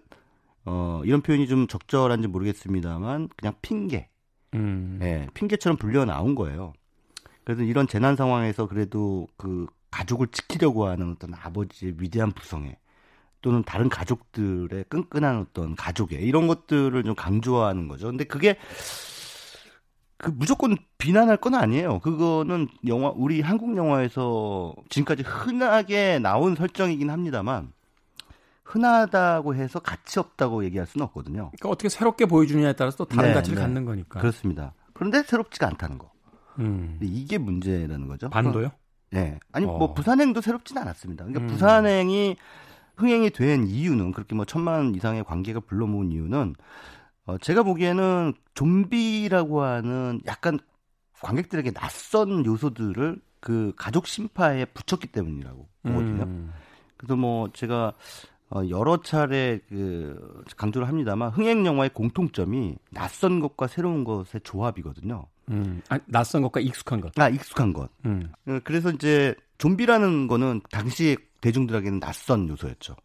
어 0.64 1.02
이런 1.04 1.22
표현이 1.22 1.48
좀 1.48 1.66
적절한지 1.66 2.28
모르겠습니다만 2.28 3.28
그냥 3.36 3.54
핑계, 3.62 4.08
음. 4.54 4.98
예, 5.02 5.26
핑계처럼 5.34 5.76
불려 5.76 6.04
나온 6.04 6.34
거예요. 6.34 6.72
그래서 7.44 7.62
이런 7.62 7.88
재난 7.88 8.16
상황에서 8.16 8.66
그래도 8.66 9.26
그 9.36 9.66
가족을 9.90 10.28
지키려고 10.28 10.86
하는 10.86 11.12
어떤 11.12 11.34
아버지의 11.34 11.94
위대한 11.98 12.30
부성애 12.32 12.78
또는 13.42 13.62
다른 13.64 13.88
가족들의 13.88 14.84
끈끈한 14.88 15.38
어떤 15.38 15.74
가족애 15.74 16.16
이런 16.16 16.46
것들을 16.46 17.02
좀 17.02 17.14
강조하는 17.14 17.88
거죠. 17.88 18.06
근데 18.06 18.24
그게 18.24 18.56
그 20.18 20.30
무조건 20.30 20.76
비난할 20.98 21.38
건 21.38 21.54
아니에요. 21.54 22.00
그거는 22.00 22.68
영화 22.86 23.10
우리 23.14 23.40
한국 23.40 23.76
영화에서 23.76 24.74
지금까지 24.90 25.22
흔하게 25.22 26.18
나온 26.18 26.54
설정이긴 26.54 27.10
합니다만 27.10 27.72
흔하다고 28.70 29.54
해서 29.56 29.80
가치 29.80 30.20
없다고 30.20 30.64
얘기할 30.64 30.86
수는 30.86 31.04
없거든요. 31.06 31.50
그러니까 31.50 31.68
어떻게 31.68 31.88
새롭게 31.88 32.26
보여주느냐에 32.26 32.74
따라서 32.74 32.98
또 32.98 33.04
다른 33.04 33.30
네, 33.30 33.34
가치를 33.34 33.56
네. 33.56 33.62
갖는 33.62 33.84
거니까. 33.84 34.20
그렇습니다. 34.20 34.74
그런데 34.92 35.22
새롭지가 35.22 35.66
않다는 35.66 35.98
거. 35.98 36.12
음. 36.60 36.98
이게 37.02 37.38
문제라는 37.38 38.06
거죠. 38.06 38.30
반도요? 38.30 38.70
네. 39.10 39.40
아니 39.52 39.66
어. 39.66 39.76
뭐 39.76 39.92
부산행도 39.92 40.40
새롭지는 40.40 40.82
않았습니다. 40.82 41.24
그러니까 41.24 41.44
음. 41.44 41.46
부산행이 41.48 42.36
흥행이 42.96 43.30
된 43.30 43.66
이유는 43.66 44.12
그렇게 44.12 44.34
뭐 44.34 44.44
천만 44.44 44.94
이상의 44.94 45.24
관객을 45.24 45.62
불러 45.62 45.86
모은 45.86 46.12
이유는 46.12 46.54
어 47.26 47.38
제가 47.38 47.62
보기에는 47.64 48.34
좀비라고 48.54 49.62
하는 49.62 50.20
약간 50.26 50.58
관객들에게 51.20 51.72
낯선 51.72 52.44
요소들을 52.46 53.20
그 53.40 53.72
가족 53.76 54.06
심파에 54.06 54.66
붙였기 54.66 55.08
때문이라고 55.08 55.68
보거든요. 55.82 56.22
음. 56.22 56.52
그래서 56.96 57.16
뭐 57.16 57.50
제가 57.52 57.94
어 58.52 58.62
여러 58.68 59.00
차례 59.00 59.60
그 59.68 60.42
강조를 60.56 60.88
합니다만 60.88 61.30
흥행 61.30 61.64
영화의 61.64 61.90
공통점이 61.90 62.76
낯선 62.90 63.40
것과 63.40 63.66
새로운 63.68 64.04
것의 64.04 64.40
조합이거든요. 64.42 65.26
음. 65.50 65.82
아, 65.88 65.98
낯선 66.06 66.42
것과 66.42 66.60
익숙한 66.60 67.00
것. 67.00 67.16
아 67.18 67.28
익숙한 67.28 67.72
것. 67.72 67.90
음. 68.06 68.32
어, 68.48 68.58
그래서 68.64 68.90
이제 68.90 69.34
좀비라는 69.58 70.26
거는 70.26 70.62
당시 70.70 71.16
대중들에게는 71.40 72.00
낯선 72.00 72.48
요소였죠. 72.48 72.96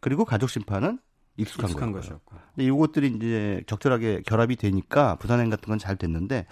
그리고 0.00 0.24
가족 0.24 0.50
심판은 0.50 0.98
익숙한, 1.36 1.70
익숙한. 1.70 1.92
것이었고. 1.92 2.36
근데 2.54 2.66
이것들이 2.66 3.12
이제 3.16 3.62
적절하게 3.66 4.22
결합이 4.26 4.56
되니까 4.56 5.16
부산행 5.16 5.50
같은 5.50 5.66
건 5.68 5.78
잘 5.78 5.96
됐는데 5.96 6.46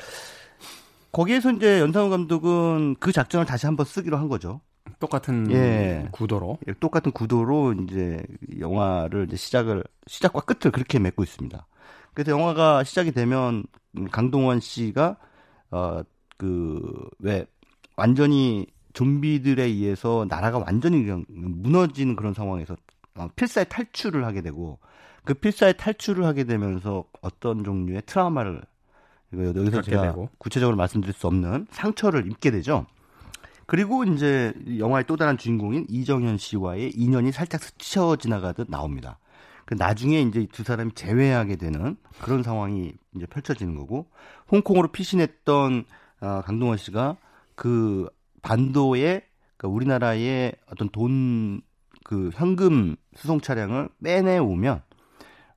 거기에서 1.13 1.51
이제 1.53 1.81
연상호 1.81 2.09
감독은 2.11 2.97
그 3.01 3.13
작전을 3.13 3.45
다시 3.47 3.67
한번 3.67 3.85
쓰기로 3.87 4.17
한 4.17 4.29
거죠. 4.29 4.61
똑같은 5.01 5.51
예. 5.51 6.09
구도로. 6.13 6.59
똑같은 6.79 7.11
구도로 7.11 7.73
이제 7.73 8.23
영화를 8.61 9.25
이제 9.27 9.37
시작을 9.37 9.83
시작과 10.07 10.43
끝을 10.43 10.71
그렇게 10.71 10.99
맺고 11.01 11.23
있습니다. 11.25 11.67
그래서 12.15 12.31
영화가 12.31 12.85
시작이 12.85 13.11
되면 13.13 13.65
강동원 14.13 14.61
씨가 14.61 15.17
어 15.73 16.03
그 16.41 16.81
왜 17.19 17.45
완전히 17.97 18.67
좀비들에 18.95 19.63
의해서 19.63 20.27
나라가 20.29 20.59
완전히 20.59 21.05
그냥 21.05 21.27
무너지는 21.29 22.17
그런 22.17 22.33
상황에서 22.33 22.77
어, 23.17 23.29
필사의 23.37 23.69
탈출을 23.69 24.25
하게 24.25 24.41
되고 24.41 24.79
그 25.25 25.35
필사의 25.35 25.77
탈출을 25.77 26.25
하게 26.25 26.45
되면서 26.45 27.05
어떤 27.21 27.63
종류의 27.63 28.03
트라우마를 28.07 28.63
여기서 29.35 29.83
제가 29.83 30.03
되고. 30.03 30.31
구체적으로 30.39 30.79
말씀드릴 30.79 31.13
수 31.13 31.27
없는 31.27 31.67
상처를 31.71 32.27
입게 32.31 32.51
되죠. 32.51 32.87
그리고 33.71 34.03
이제 34.03 34.53
이 34.67 34.81
영화의 34.81 35.05
또 35.07 35.17
다른 35.17 35.39
주인공인 35.39 35.87
이정현 35.89 36.39
씨와의 36.39 36.91
인연이 36.91 37.31
살짝 37.31 37.63
스쳐 37.63 38.17
지나가듯 38.17 38.69
나옵니다. 38.69 39.21
그 39.65 39.75
나중에 39.75 40.21
이제 40.23 40.49
두 40.51 40.65
사람이 40.65 40.93
재회하게 40.97 41.55
되는 41.55 41.97
그런 42.21 42.43
상황이 42.43 42.93
이제 43.15 43.27
펼쳐지는 43.27 43.77
거고 43.77 44.09
홍콩으로 44.51 44.89
피신했던 44.89 45.85
어, 46.21 46.43
강동원 46.45 46.79
씨가 46.79 47.17
그 47.55 48.09
반도에 48.43 49.23
그 49.57 49.69
우리나라의 49.69 50.55
어떤 50.67 50.89
돈 50.89 51.63
그 52.03 52.31
현금 52.35 52.97
수송 53.15 53.41
차량을 53.41 53.89
빼내 54.03 54.39
오면 54.39 54.83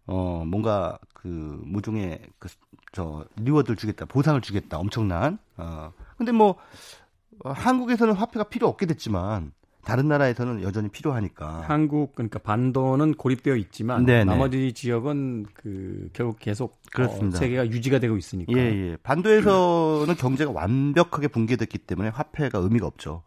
어 0.05 0.43
뭔가 0.45 0.99
그 1.15 1.59
모종의 1.65 2.21
그 2.37 2.47
저 2.93 3.25
reward를 3.37 3.75
주겠다 3.75 4.05
보상을 4.05 4.39
주겠다 4.41 4.77
엄청난 4.77 5.39
어 5.57 5.91
근데 6.15 6.31
뭐 6.31 6.51
어, 6.51 6.55
한국에서는 7.43 8.13
화폐가 8.13 8.45
필요 8.45 8.67
없게 8.67 8.85
됐지만 8.85 9.51
다른 9.83 10.07
나라에서는 10.07 10.63
여전히 10.63 10.89
필요하니까 10.89 11.65
한국 11.67 12.15
그러니까 12.15 12.39
반도는 12.39 13.15
고립되어 13.15 13.55
있지만 13.57 14.05
네네. 14.05 14.23
나머지 14.25 14.71
지역은 14.73 15.47
그 15.53 16.09
결국 16.13 16.39
계속 16.39 16.79
그렇습니다. 16.93 17.37
어, 17.37 17.39
세계가 17.39 17.67
유지가 17.67 17.99
되고 17.99 18.15
있으니까. 18.15 18.53
예, 18.53 18.59
예. 18.59 18.97
반도에서는 19.03 20.15
경제가 20.15 20.51
완벽하게 20.51 21.27
붕괴됐기 21.27 21.79
때문에 21.79 22.09
화폐가 22.09 22.59
의미가 22.59 22.87
없죠. 22.87 23.23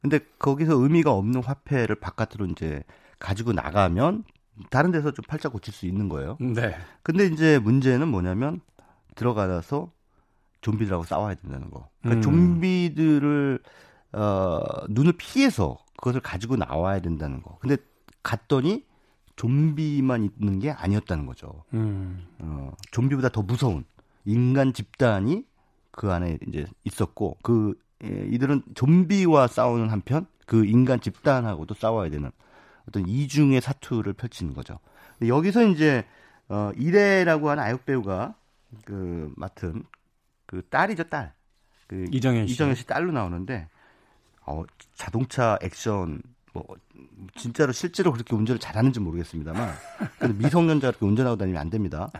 근데 0.00 0.20
거기서 0.38 0.74
의미가 0.74 1.10
없는 1.12 1.42
화폐를 1.42 1.96
바깥으로 1.96 2.46
이제 2.46 2.84
가지고 3.18 3.52
나가면 3.52 4.24
다른 4.70 4.92
데서 4.92 5.10
좀 5.10 5.24
팔자 5.26 5.48
고칠 5.48 5.74
수 5.74 5.86
있는 5.86 6.08
거예요. 6.08 6.36
네. 6.40 6.76
근데 7.02 7.26
이제 7.26 7.58
문제는 7.58 8.06
뭐냐면 8.08 8.60
들어가서 9.16 9.90
좀비들하고 10.60 11.04
싸워야 11.04 11.34
된다는 11.34 11.70
거. 11.70 11.88
그러니까 12.02 12.18
음. 12.18 12.22
좀비들을 12.22 13.60
어 14.12 14.60
눈을 14.88 15.12
피해서 15.12 15.78
그것을 15.96 16.20
가지고 16.20 16.56
나와야 16.56 17.00
된다는 17.00 17.42
거. 17.42 17.58
근데 17.58 17.76
갔더니 18.22 18.84
좀비만 19.36 20.24
있는 20.24 20.58
게 20.58 20.70
아니었다는 20.70 21.26
거죠. 21.26 21.64
음. 21.74 22.26
어, 22.38 22.72
좀비보다 22.90 23.28
더 23.28 23.42
무서운 23.42 23.84
인간 24.24 24.72
집단이 24.72 25.44
그 25.90 26.10
안에 26.12 26.38
이제 26.48 26.66
있었고 26.84 27.38
그 27.42 27.78
예, 28.04 28.08
이들은 28.30 28.62
좀비와 28.74 29.46
싸우는 29.46 29.88
한편 29.88 30.26
그 30.46 30.64
인간 30.64 31.00
집단하고도 31.00 31.74
싸워야 31.74 32.10
되는 32.10 32.30
어떤 32.88 33.06
이중의 33.06 33.60
사투를 33.60 34.12
펼치는 34.14 34.54
거죠. 34.54 34.78
여기서 35.26 35.64
이제 35.64 36.04
어 36.48 36.70
이레라고 36.76 37.50
하는 37.50 37.62
아역 37.62 37.84
배우가 37.86 38.34
그 38.84 39.32
맡은 39.36 39.84
그 40.46 40.62
딸이죠 40.68 41.04
딸. 41.04 41.34
그 41.86 42.06
이정현 42.10 42.46
씨. 42.46 42.54
이정현 42.54 42.74
씨 42.74 42.86
딸로 42.86 43.12
나오는데 43.12 43.68
어 44.46 44.64
자동차 44.94 45.58
액션 45.62 46.22
뭐 46.52 46.64
진짜로 47.34 47.72
실제로 47.72 48.12
그렇게 48.12 48.34
운전을 48.34 48.58
잘하는지 48.58 49.00
모르겠습니다만 49.00 49.72
근데 50.18 50.34
미성년자 50.44 50.88
그렇게 50.92 51.06
운전하고 51.06 51.36
다니면 51.36 51.60
안 51.60 51.70
됩니다. 51.70 52.10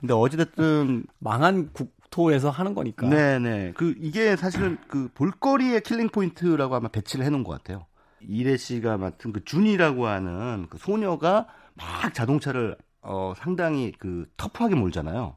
근데 0.00 0.14
어찌됐든 0.14 1.06
망한 1.18 1.72
국토에서 1.72 2.50
하는 2.50 2.74
거니까. 2.74 3.08
네네 3.08 3.72
그 3.76 3.94
이게 3.98 4.36
사실은 4.36 4.78
그 4.88 5.08
볼거리의 5.14 5.82
killing 5.82 6.08
point라고 6.08 6.74
아마 6.74 6.88
배치를 6.88 7.24
해놓은 7.24 7.44
것 7.44 7.52
같아요. 7.52 7.86
이래 8.20 8.56
씨가 8.56 8.96
맡은 8.98 9.32
그 9.32 9.44
준이라고 9.44 10.06
하는 10.06 10.66
그 10.70 10.78
소녀가 10.78 11.46
막 11.74 12.12
자동차를 12.12 12.76
어 13.00 13.32
상당히 13.36 13.92
그 13.98 14.26
터프하게 14.36 14.74
몰잖아요. 14.74 15.36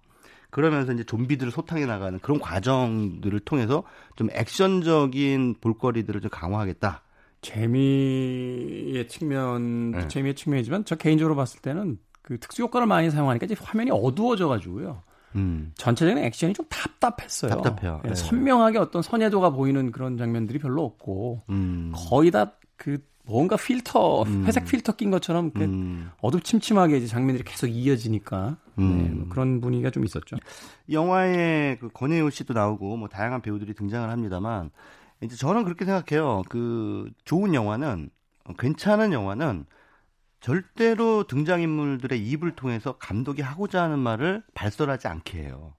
그러면서 0.52 0.94
이제 0.94 1.04
좀비들을 1.04 1.52
소탕해 1.52 1.86
나가는 1.86 2.20
그런 2.20 2.40
과정들을 2.40 3.40
통해서 3.42 3.84
좀 4.16 4.30
액션적인 4.32 5.56
볼거리들을 5.62 6.22
좀 6.22 6.30
강화하겠다. 6.30 7.02
재미의 7.42 9.08
측면, 9.08 9.92
네. 9.92 10.08
재미의 10.08 10.36
측면이지만 10.36 10.86
저 10.86 10.96
개인적으로 10.96 11.36
봤을 11.36 11.60
때는 11.62 11.98
그 12.22 12.40
특수 12.40 12.62
효과를 12.62 12.86
많이 12.86 13.10
사용하니까 13.10 13.46
이제 13.46 13.56
화면이 13.60 13.90
어두워져 13.92 14.48
가지고요. 14.48 15.02
음. 15.36 15.72
전체적인 15.76 16.24
액션이 16.24 16.54
좀 16.54 16.66
답답했어요. 16.70 17.50
답답해요. 17.50 18.02
예, 18.06 18.10
네. 18.10 18.16
선명하게 18.16 18.78
어떤 18.78 19.02
선예도가 19.02 19.52
보이는 19.52 19.92
그런 19.92 20.18
장면들이 20.18 20.60
별로 20.60 20.84
없고 20.84 21.44
음. 21.50 21.92
거의 21.96 22.30
다 22.30 22.52
그 22.82 22.98
뭔가 23.26 23.56
필터, 23.56 24.24
음. 24.24 24.46
회색 24.48 24.66
필터 24.66 24.94
낀 24.94 25.12
것처럼 25.12 25.52
그 25.52 25.64
음. 25.64 26.10
어둡침침하게 26.22 26.98
이제 26.98 27.06
장면들이 27.06 27.44
계속 27.48 27.68
이어지니까 27.68 28.58
네, 28.66 28.71
음. 28.84 29.18
뭐 29.20 29.28
그런 29.30 29.62
분위기가 29.62 29.90
좀 29.90 30.04
있었죠. 30.06 30.38
영화에 30.92 31.78
그 31.80 31.90
권혜요 31.94 32.30
씨도 32.30 32.54
나오고 32.54 32.98
뭐 32.98 33.08
다양한 33.08 33.42
배우들이 33.42 33.74
등장을 33.74 34.10
합니다만 34.10 34.72
이제 35.22 35.36
저는 35.36 35.64
그렇게 35.64 35.86
생각해요. 35.86 36.44
그 36.50 37.10
좋은 37.26 37.54
영화는 37.54 38.10
어, 38.46 38.54
괜찮은 38.54 39.14
영화는 39.14 39.66
절대로 40.40 41.26
등장인물들의 41.28 42.20
입을 42.28 42.56
통해서 42.56 42.94
감독이 42.98 43.42
하고자 43.44 43.84
하는 43.84 44.00
말을 44.00 44.44
발설하지 44.56 45.08
않게 45.08 45.38
해요. 45.44 45.74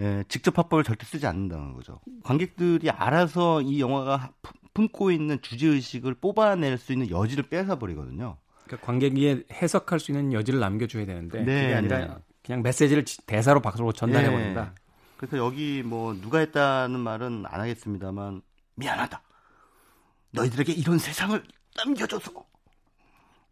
예, 0.00 0.24
직접 0.28 0.58
화법을 0.58 0.84
절대 0.84 1.06
쓰지 1.06 1.26
않는다는 1.26 1.72
거죠. 1.72 2.00
관객들이 2.24 2.90
알아서 2.90 3.62
이 3.62 3.80
영화가 3.80 4.32
품- 4.42 4.52
품고 4.74 5.12
있는 5.12 5.40
주제 5.40 5.68
의식을 5.68 6.14
뽑아낼 6.14 6.76
수 6.78 6.92
있는 6.92 7.08
여지를 7.10 7.44
뺏어 7.48 7.78
버리거든요. 7.78 8.36
그러니까 8.64 8.86
관객이 8.86 9.44
해석할 9.52 10.00
수 10.00 10.10
있는 10.12 10.32
여지를 10.32 10.60
남겨줘야 10.60 11.06
되는데 11.06 11.42
네, 11.42 11.62
그게 11.62 11.74
아니라 11.74 11.98
네. 11.98 12.14
그냥 12.44 12.62
메시지를 12.62 13.04
지- 13.04 13.24
대사로 13.26 13.60
박수로 13.60 13.92
전달해 13.92 14.30
버린다. 14.30 14.72
예. 14.76 14.84
그래서 15.16 15.36
여기 15.38 15.82
뭐 15.82 16.14
누가 16.14 16.38
했다는 16.38 16.98
말은 17.00 17.44
안 17.46 17.60
하겠습니다만 17.60 18.42
미안하다. 18.74 19.22
너희들에게 20.32 20.72
이런 20.72 20.98
세상을 20.98 21.42
남겨줘서 21.76 22.32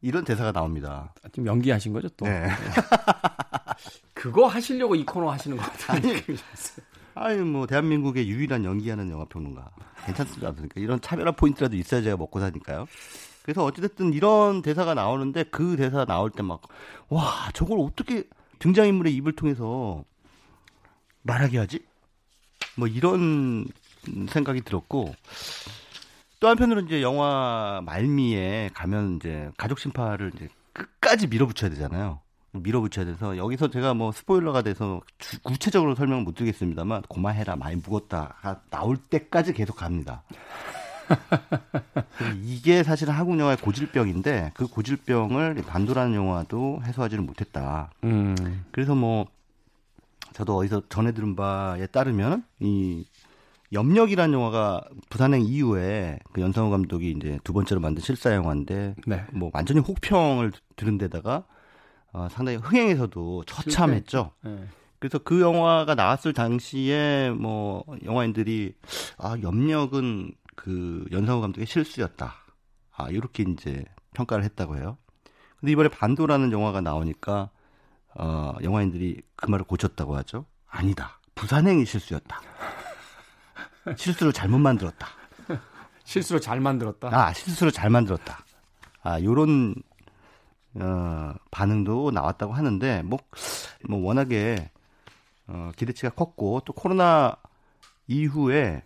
이런 0.01 0.25
대사가 0.25 0.51
나옵니다. 0.53 1.15
지금 1.33 1.47
연기하신 1.47 1.93
거죠 1.93 2.09
또. 2.11 2.27
네. 2.27 2.49
그거 4.15 4.47
하시려고 4.47 4.95
이 4.95 5.05
코너 5.05 5.31
하시는 5.31 5.57
것 5.57 5.63
같아요. 5.63 6.13
아유 7.15 7.45
뭐 7.45 7.67
대한민국의 7.67 8.29
유일한 8.29 8.65
연기하는 8.65 9.11
영화 9.11 9.25
평론가 9.27 9.71
괜찮습니다. 10.07 10.53
그러니까 10.53 10.81
이런 10.81 11.01
차별화 11.01 11.33
포인트라도 11.33 11.77
있어야 11.77 12.03
제가 12.03 12.17
먹고 12.17 12.41
사니까요. 12.41 12.87
그래서 13.43 13.65
어찌됐든 13.65 14.13
이런 14.13 14.63
대사가 14.63 14.95
나오는데 14.95 15.45
그 15.45 15.77
대사 15.77 16.05
나올 16.05 16.31
때 16.31 16.43
막 16.43 16.61
와 17.09 17.51
저걸 17.53 17.79
어떻게 17.81 18.25
등장인물의 18.59 19.15
입을 19.17 19.33
통해서 19.37 20.03
말하게 21.23 21.59
하지? 21.59 21.81
뭐 22.77 22.89
이런 22.89 23.67
생각이 24.29 24.63
들었고 24.63 25.15
또 26.41 26.49
한편으로는 26.49 26.87
이제 26.89 27.03
영화 27.03 27.83
말미에 27.85 28.71
가면 28.75 29.17
이제 29.17 29.51
가족 29.59 29.79
심파를 29.79 30.33
이제 30.35 30.49
끝까지 30.73 31.27
밀어붙여야 31.29 31.71
되잖아요. 31.71 32.21
밀어붙여야 32.53 33.05
돼서 33.05 33.37
여기서 33.37 33.69
제가 33.69 33.95
뭐 33.95 34.11
스포일러가 34.13 34.63
돼서 34.63 35.01
주, 35.19 35.41
구체적으로 35.43 35.95
설명을 35.95 36.25
못 36.25 36.35
드리겠습니다만 36.35 37.03
고마해라 37.03 37.57
많이 37.57 37.77
묵었다 37.77 38.61
나올 38.71 38.97
때까지 38.97 39.53
계속 39.53 39.77
갑니다. 39.77 40.23
이게 42.43 42.83
사실은 42.83 43.15
한국 43.15 43.39
영화의 43.39 43.57
고질병인데 43.59 44.53
그 44.55 44.67
고질병을 44.67 45.63
반도라는 45.67 46.15
영화도 46.15 46.83
해소하지는 46.85 47.27
못했다. 47.27 47.91
음. 48.05 48.65
그래서 48.71 48.95
뭐 48.95 49.27
저도 50.33 50.57
어디서 50.57 50.83
전해 50.89 51.13
들은 51.13 51.37
바에 51.37 51.87
따르면 51.87 52.45
이 52.61 53.05
염력이라는 53.73 54.35
영화가 54.35 54.83
부산행 55.09 55.43
이후에 55.43 56.19
그 56.33 56.41
연상호 56.41 56.71
감독이 56.71 57.11
이제 57.11 57.39
두 57.43 57.53
번째로 57.53 57.81
만든 57.81 58.03
실사 58.03 58.35
영화인데 58.35 58.95
네. 59.07 59.25
뭐 59.33 59.51
완전히 59.55 59.81
혹평을 59.81 60.53
들은 60.77 60.99
데다가 60.99 61.45
어, 62.13 62.29
상당히 62.31 62.59
흥행에서도 62.59 63.45
처참했죠. 63.47 64.33
네. 64.43 64.67
그래서 64.99 65.19
그 65.19 65.41
영화가 65.41 65.95
나왔을 65.95 66.33
당시에 66.33 67.31
뭐 67.31 67.85
영화인들이 68.05 68.75
아 69.19 69.37
염력은 69.43 70.33
그 70.57 71.05
연상호 71.13 71.41
감독의 71.41 71.67
실수였다. 71.67 72.35
아 72.97 73.09
이렇게 73.11 73.45
이제 73.47 73.85
평가를 74.15 74.45
했다고 74.45 74.77
해요. 74.77 74.99
근데 75.59 75.73
이번에 75.73 75.89
반도라는 75.89 76.53
영화가 76.53 76.81
나오니까 76.81 77.51
어 78.15 78.55
영화인들이 78.63 79.23
그 79.37 79.51
말을 79.51 79.65
고쳤다고 79.65 80.17
하죠. 80.17 80.47
아니다. 80.69 81.19
부산행이 81.35 81.85
실수였다. 81.87 82.41
실수를 83.97 84.33
잘못 84.33 84.59
만들었다. 84.59 85.09
실수로 86.05 86.41
잘 86.41 86.61
만들었다. 86.61 87.09
아 87.13 87.33
실수로 87.33 87.71
잘 87.71 87.91
만들었다. 87.91 88.45
아 89.03 89.21
요런 89.21 89.75
어, 90.75 91.35
반응도 91.51 92.11
나왔다고 92.13 92.53
하는데 92.53 93.03
뭐, 93.03 93.19
뭐 93.89 94.01
워낙에 94.01 94.71
어, 95.47 95.71
기대치가 95.77 96.11
컸고 96.11 96.63
또 96.65 96.73
코로나 96.73 97.37
이후에 98.07 98.83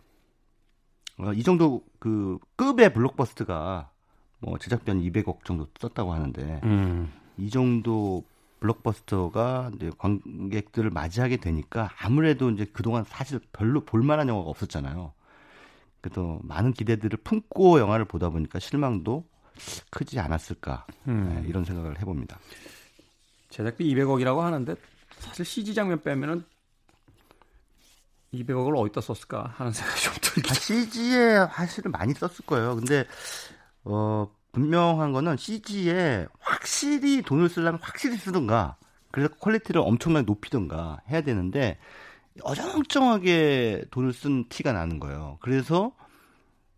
어, 1.18 1.32
이 1.32 1.42
정도 1.42 1.82
그 1.98 2.38
급의 2.56 2.92
블록버스트가 2.92 3.90
뭐 4.40 4.58
제작비한 4.58 5.00
200억 5.00 5.44
정도 5.44 5.66
썼다고 5.78 6.12
하는데 6.12 6.60
음. 6.64 7.12
이 7.38 7.50
정도 7.50 8.24
블록버스터가 8.60 9.72
이제 9.74 9.90
관객들을 9.98 10.90
맞이하게 10.90 11.38
되니까 11.38 11.90
아무래도 11.98 12.50
이제 12.50 12.64
그동안 12.72 13.04
사실 13.04 13.40
별로 13.52 13.84
볼만한 13.84 14.28
영화가 14.28 14.48
없었잖아요. 14.48 15.12
그래도 16.00 16.38
많은 16.42 16.72
기대들을 16.72 17.18
품고 17.24 17.80
영화를 17.80 18.04
보다 18.04 18.28
보니까 18.28 18.58
실망도 18.58 19.26
크지 19.90 20.18
않았을까 20.20 20.86
음. 21.08 21.40
네, 21.42 21.48
이런 21.48 21.64
생각을 21.64 21.98
해봅니다. 22.00 22.38
제작비 23.48 23.92
200억이라고 23.94 24.38
하는데 24.38 24.74
사실 25.18 25.44
CG 25.44 25.74
장면 25.74 26.02
빼면은 26.02 26.44
200억을 28.36 28.76
어디다 28.78 29.00
썼을까 29.00 29.54
하는 29.56 29.72
생각이 29.72 30.00
좀 30.00 30.14
들긴. 30.20 30.50
아, 30.50 30.54
CG에 30.54 31.46
사실은 31.52 31.90
많이 31.92 32.14
썼을 32.14 32.46
거예요. 32.46 32.76
근데 32.76 33.04
어 33.84 34.28
분명한 34.52 35.12
거는 35.12 35.36
CG에 35.36 36.26
확실히 36.40 37.22
돈을 37.22 37.48
쓰려면 37.48 37.78
확실히 37.82 38.16
쓰든가 38.16 38.76
그래서 39.10 39.34
퀄리티를 39.34 39.80
엄청나게 39.80 40.24
높이든가 40.24 41.00
해야 41.08 41.20
되는데 41.22 41.78
어정쩡하게 42.42 43.84
돈을 43.90 44.12
쓴 44.12 44.48
티가 44.48 44.72
나는 44.72 45.00
거예요. 45.00 45.38
그래서 45.40 45.92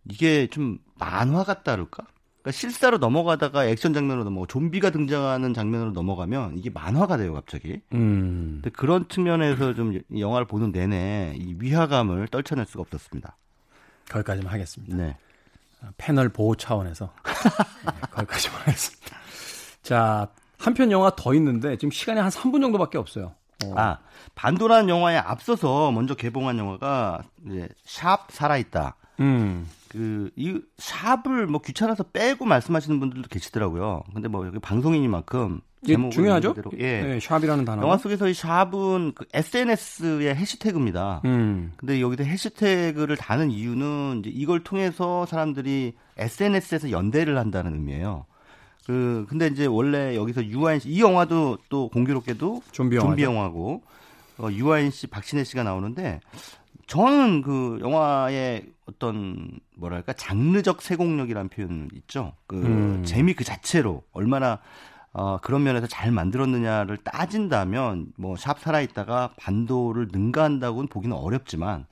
이게 0.04 0.46
좀 0.48 0.78
만화 0.94 1.44
같다 1.44 1.72
그럴까? 1.72 2.06
그러니까 2.42 2.52
실사로 2.52 2.98
넘어가다가 2.98 3.66
액션 3.66 3.92
장면으로 3.92 4.24
넘어가 4.24 4.46
좀비가 4.48 4.90
등장하는 4.90 5.54
장면으로 5.54 5.90
넘어가면 5.92 6.56
이게 6.56 6.70
만화가 6.70 7.16
돼요 7.16 7.34
갑자기. 7.34 7.80
음. 7.92 8.60
근데 8.62 8.70
그런 8.70 9.08
측면에서 9.08 9.74
좀 9.74 10.00
영화를 10.16 10.46
보는 10.46 10.72
내내 10.72 11.34
이 11.36 11.56
위화감을 11.58 12.28
떨쳐낼 12.28 12.66
수가 12.66 12.82
없었습니다. 12.82 13.36
거기까지만 14.08 14.52
하겠습니다. 14.52 14.96
네. 14.96 15.16
패널 15.96 16.28
보호 16.28 16.54
차원에서 16.56 17.12
네, 17.84 17.92
거기까지만 18.10 18.60
하겠습니다. 18.60 19.16
자, 19.82 20.28
한 20.58 20.74
편 20.74 20.90
영화 20.90 21.10
더 21.14 21.34
있는데 21.34 21.76
지금 21.76 21.90
시간이 21.90 22.18
한 22.20 22.30
3분 22.30 22.60
정도밖에 22.60 22.98
없어요. 22.98 23.34
어. 23.64 23.74
아, 23.76 23.98
반도란 24.34 24.88
영화에 24.88 25.16
앞서서 25.16 25.90
먼저 25.92 26.14
개봉한 26.14 26.58
영화가 26.58 27.22
이제 27.46 27.68
샵 27.84 28.26
살아있다. 28.30 28.96
음. 29.20 29.68
그, 29.88 30.30
이 30.36 30.60
샵을 30.78 31.46
뭐 31.46 31.60
귀찮아서 31.60 32.04
빼고 32.04 32.44
말씀하시는 32.44 33.00
분들도 33.00 33.28
계시더라고요. 33.28 34.02
근데 34.12 34.28
뭐 34.28 34.46
여기 34.46 34.58
방송인이만큼 34.58 35.60
예, 35.86 36.10
중요하죠? 36.10 36.54
예. 36.78 37.02
네, 37.02 37.20
샵이라는 37.20 37.64
단어. 37.64 37.82
영화 37.82 37.96
속에서 37.96 38.28
이 38.28 38.34
샵은 38.34 39.12
그 39.14 39.24
SNS의 39.32 40.34
해시태그입니다. 40.34 41.22
음. 41.24 41.72
근데 41.76 42.00
여기서 42.00 42.24
해시태그를 42.24 43.16
다는 43.16 43.50
이유는 43.50 44.20
이제 44.20 44.30
이걸 44.30 44.64
통해서 44.64 45.24
사람들이 45.26 45.94
SNS에서 46.16 46.90
연대를 46.90 47.38
한다는 47.38 47.74
의미예요. 47.74 48.26
그 48.86 49.26
근데 49.28 49.48
이제 49.48 49.66
원래 49.66 50.16
여기서 50.16 50.46
유아인 50.46 50.80
씨, 50.80 50.88
이 50.88 51.00
영화도 51.00 51.58
또 51.68 51.88
공교롭게도 51.90 52.62
좀비, 52.72 52.98
좀비 52.98 53.22
영화고 53.22 53.82
어, 54.38 54.48
유아인 54.50 54.90
씨, 54.90 55.06
박신혜 55.06 55.44
씨가 55.44 55.62
나오는데 55.62 56.20
저는 56.88 57.42
그 57.42 57.78
영화의 57.82 58.66
어떤 58.86 59.50
뭐랄까 59.76 60.12
장르적 60.14 60.80
세공력이라는 60.82 61.48
표현 61.50 61.88
있죠. 61.94 62.32
그 62.46 62.56
음. 62.56 63.02
재미 63.04 63.34
그 63.34 63.44
자체로 63.44 64.02
얼마나 64.12 64.58
어, 65.12 65.38
그런 65.38 65.62
면에서 65.62 65.86
잘 65.86 66.10
만들었느냐를 66.12 66.96
따진다면 66.98 68.12
뭐 68.16 68.36
샵 68.36 68.58
살아있다가 68.60 69.32
반도를 69.36 70.08
능가한다고는 70.10 70.88
보기는 70.88 71.14
어렵지만 71.16 71.86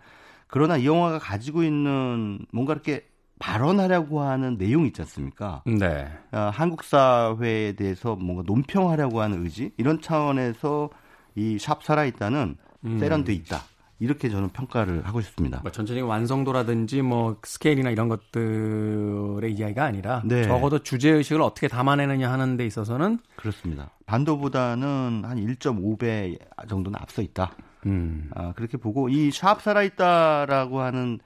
그러나 0.46 0.76
이 0.78 0.86
영화가 0.86 1.18
가지고 1.18 1.62
있는 1.62 2.38
뭔가 2.52 2.72
이렇게 2.72 3.06
발언하려고 3.38 4.22
하는 4.22 4.56
내용 4.56 4.86
있지 4.86 5.02
않습니까? 5.02 5.62
네. 5.66 6.08
어, 6.32 6.50
한국 6.54 6.82
사회에 6.84 7.72
대해서 7.72 8.16
뭔가 8.16 8.42
논평하려고 8.46 9.20
하는 9.20 9.42
의지 9.44 9.72
이런 9.76 10.00
차원에서 10.00 10.88
이 11.34 11.58
샵 11.60 11.84
살아있다는 11.84 12.56
음. 12.86 12.98
세련돼 12.98 13.34
있다. 13.34 13.60
이렇게 13.98 14.28
저는 14.28 14.50
평가를 14.50 15.06
하고 15.06 15.20
싶습니다. 15.22 15.60
뭐 15.62 15.72
전체적인 15.72 16.04
완성도라든지 16.04 17.00
뭐 17.02 17.38
스케일이나 17.42 17.90
이런 17.90 18.08
것들의 18.08 19.52
이야기가 19.52 19.84
아니라 19.84 20.22
네. 20.24 20.42
적어도 20.44 20.80
주제 20.82 21.10
의식을 21.10 21.40
어떻게 21.40 21.66
담아내느냐 21.68 22.30
하는 22.30 22.56
데 22.56 22.66
있어서는 22.66 23.18
그렇습니다. 23.36 23.90
반도보다는 24.06 25.22
한 25.24 25.38
1.5배 25.38 26.38
정도는 26.68 26.98
앞서 27.00 27.22
있다. 27.22 27.52
음. 27.86 28.30
아, 28.34 28.52
그렇게 28.54 28.76
보고 28.76 29.08
이 29.08 29.30
샵 29.32 29.62
살아있다라고 29.62 30.80
하는 30.80 31.18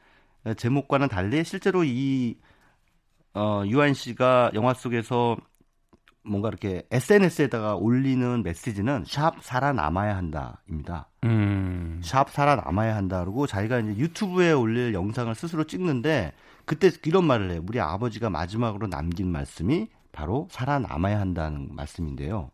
제목과는 0.56 1.08
달리 1.08 1.42
실제로 1.44 1.82
이 1.84 2.36
어, 3.34 3.62
유한 3.66 3.94
씨가 3.94 4.52
영화 4.54 4.74
속에서 4.74 5.36
뭔가 6.22 6.48
이렇게 6.48 6.82
SNS에다가 6.90 7.76
올리는 7.76 8.42
메시지는 8.42 9.04
샵 9.06 9.42
살아남아야 9.42 10.16
한다입니다. 10.16 11.08
음. 11.24 12.00
샵 12.04 12.30
살아남아야 12.30 12.94
한다. 12.94 13.20
그러고 13.20 13.46
자기가 13.46 13.80
이제 13.80 13.96
유튜브에 13.96 14.52
올릴 14.52 14.94
영상을 14.94 15.34
스스로 15.34 15.64
찍는데 15.64 16.32
그때 16.64 16.90
이런 17.04 17.24
말을 17.24 17.50
해요. 17.50 17.64
우리 17.66 17.80
아버지가 17.80 18.30
마지막으로 18.30 18.86
남긴 18.88 19.32
말씀이 19.32 19.88
바로 20.12 20.48
살아남아야 20.50 21.18
한다는 21.18 21.68
말씀인데요. 21.72 22.50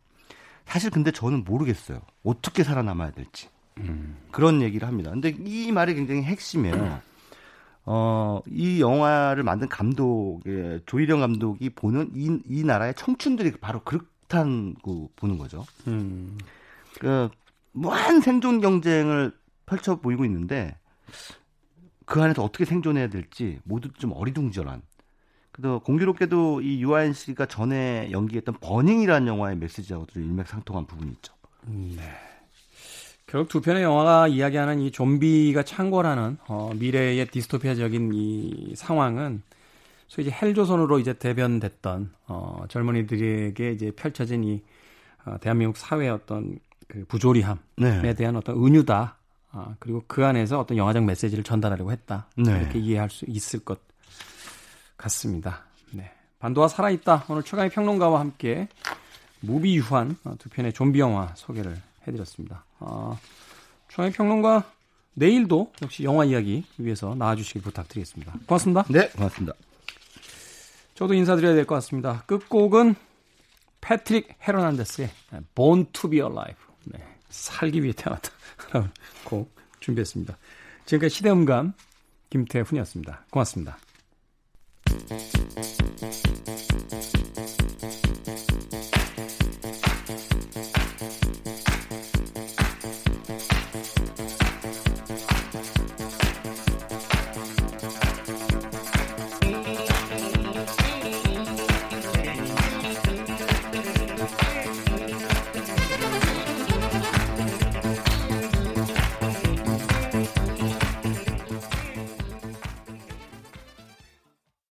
사실 0.65 0.91
근데 0.91 1.11
저는 1.11 1.45
모르겠어요. 1.45 2.01
어떻게 2.25 2.65
살아남아야 2.65 3.11
될지. 3.13 3.49
음. 3.79 4.17
그런 4.31 4.63
얘기를 4.63 4.87
합니다. 4.87 5.11
근데 5.11 5.35
이 5.45 5.71
말이 5.73 5.95
굉장히 5.95 6.23
핵심이에요. 6.23 7.01
어, 7.89 8.41
이 8.49 8.81
영화를 8.81 9.45
만든 9.45 9.69
감독, 9.69 10.41
예, 10.47 10.81
조일영 10.87 11.21
감독이 11.21 11.71
보는 11.71 12.11
이, 12.15 12.41
이 12.49 12.65
나라의 12.65 12.95
청춘들이 12.95 13.53
바로 13.61 13.81
그렇다고 13.85 15.11
보는 15.15 15.39
거죠. 15.39 15.65
음. 15.87 16.37
그, 16.99 17.29
무한 17.71 18.21
생존 18.21 18.61
경쟁을 18.61 19.33
펼쳐 19.67 20.01
보이고 20.01 20.25
있는데, 20.25 20.77
그 22.05 22.21
안에서 22.21 22.43
어떻게 22.43 22.65
생존해야 22.65 23.09
될지 23.09 23.61
모두 23.63 23.89
좀 23.93 24.13
어리둥절한. 24.13 24.83
그래도 25.53 25.79
공교롭게도 25.81 26.63
이 26.63 26.83
유아인 26.83 27.13
씨가 27.13 27.47
전에 27.47 28.11
연기했던 28.11 28.57
버닝이라는 28.61 29.29
영화의 29.29 29.57
메시지하고도 29.57 30.21
일맥상통한 30.21 30.87
부분이 30.87 31.13
있죠. 31.13 31.35
음, 31.69 31.95
네. 31.97 32.03
결국 33.27 33.49
두 33.49 33.61
편의 33.61 33.83
영화가 33.83 34.29
이야기하는 34.29 34.81
이 34.81 34.93
좀비가 34.93 35.65
창궐하는 35.65 36.39
어, 36.47 36.71
미래의 36.77 37.27
디스토피아적인 37.27 38.13
이 38.15 38.75
상황은 38.77 39.43
소위 40.07 40.29
이제 40.29 40.37
헬조선으로 40.41 41.01
이제 41.01 41.13
대변됐던 41.13 42.13
어, 42.29 42.65
젊은이들에게 42.69 43.73
이제 43.73 43.91
펼쳐진 43.91 44.45
이 44.45 44.63
어, 45.25 45.39
대한민국 45.41 45.77
사회의 45.77 46.09
어떤 46.09 46.61
그 46.87 47.05
부조리함에 47.09 47.59
네. 47.79 48.15
대한 48.15 48.37
어떤 48.37 48.65
은유다. 48.65 49.17
아, 49.51 49.75
그리고 49.81 50.05
그 50.07 50.25
안에서 50.25 50.61
어떤 50.61 50.77
영화적 50.77 51.05
메시지를 51.05 51.43
전달하려고 51.43 51.91
했다. 51.91 52.29
네. 52.37 52.61
이렇게 52.61 52.79
이해할 52.79 53.11
수 53.11 53.25
있을 53.27 53.59
것 53.65 53.81
같습니다. 54.97 55.65
네. 55.91 56.13
반도가 56.39 56.69
살아있다. 56.69 57.25
오늘 57.29 57.43
최강의 57.43 57.71
평론가와 57.71 58.21
함께 58.21 58.69
무비 59.41 59.77
유한 59.77 60.17
두 60.39 60.49
편의 60.49 60.73
좀비 60.73 61.01
영화 61.01 61.33
소개를 61.35 61.77
해드렸습니다. 62.07 62.65
아, 62.79 63.19
최강의 63.89 64.13
평론가 64.13 64.71
내일도 65.15 65.73
역시 65.83 66.05
영화 66.05 66.25
이야기 66.25 66.65
위해서 66.79 67.15
나와주시길 67.15 67.63
부탁드리겠습니다. 67.63 68.35
고맙습니다. 68.47 68.85
네, 68.91 69.09
고맙습니다. 69.11 69.55
저도 70.95 71.15
인사드려야 71.15 71.55
될 71.55 71.65
것 71.67 71.75
같습니다. 71.77 72.23
끝곡은 72.27 72.95
패트릭 73.81 74.35
헤르난데스의 74.47 75.11
Born 75.55 75.87
to 75.93 76.11
be 76.11 76.19
Alive. 76.21 76.57
네, 76.85 76.99
살기 77.31 77.83
위해 77.83 77.93
태어났다. 77.97 78.31
곡 79.25 79.55
준비했습니다. 79.81 80.37
지금까지 80.87 81.15
시대음감 81.15 81.73
김태훈이었습니다. 82.31 83.27
고맙습니다. 83.31 83.79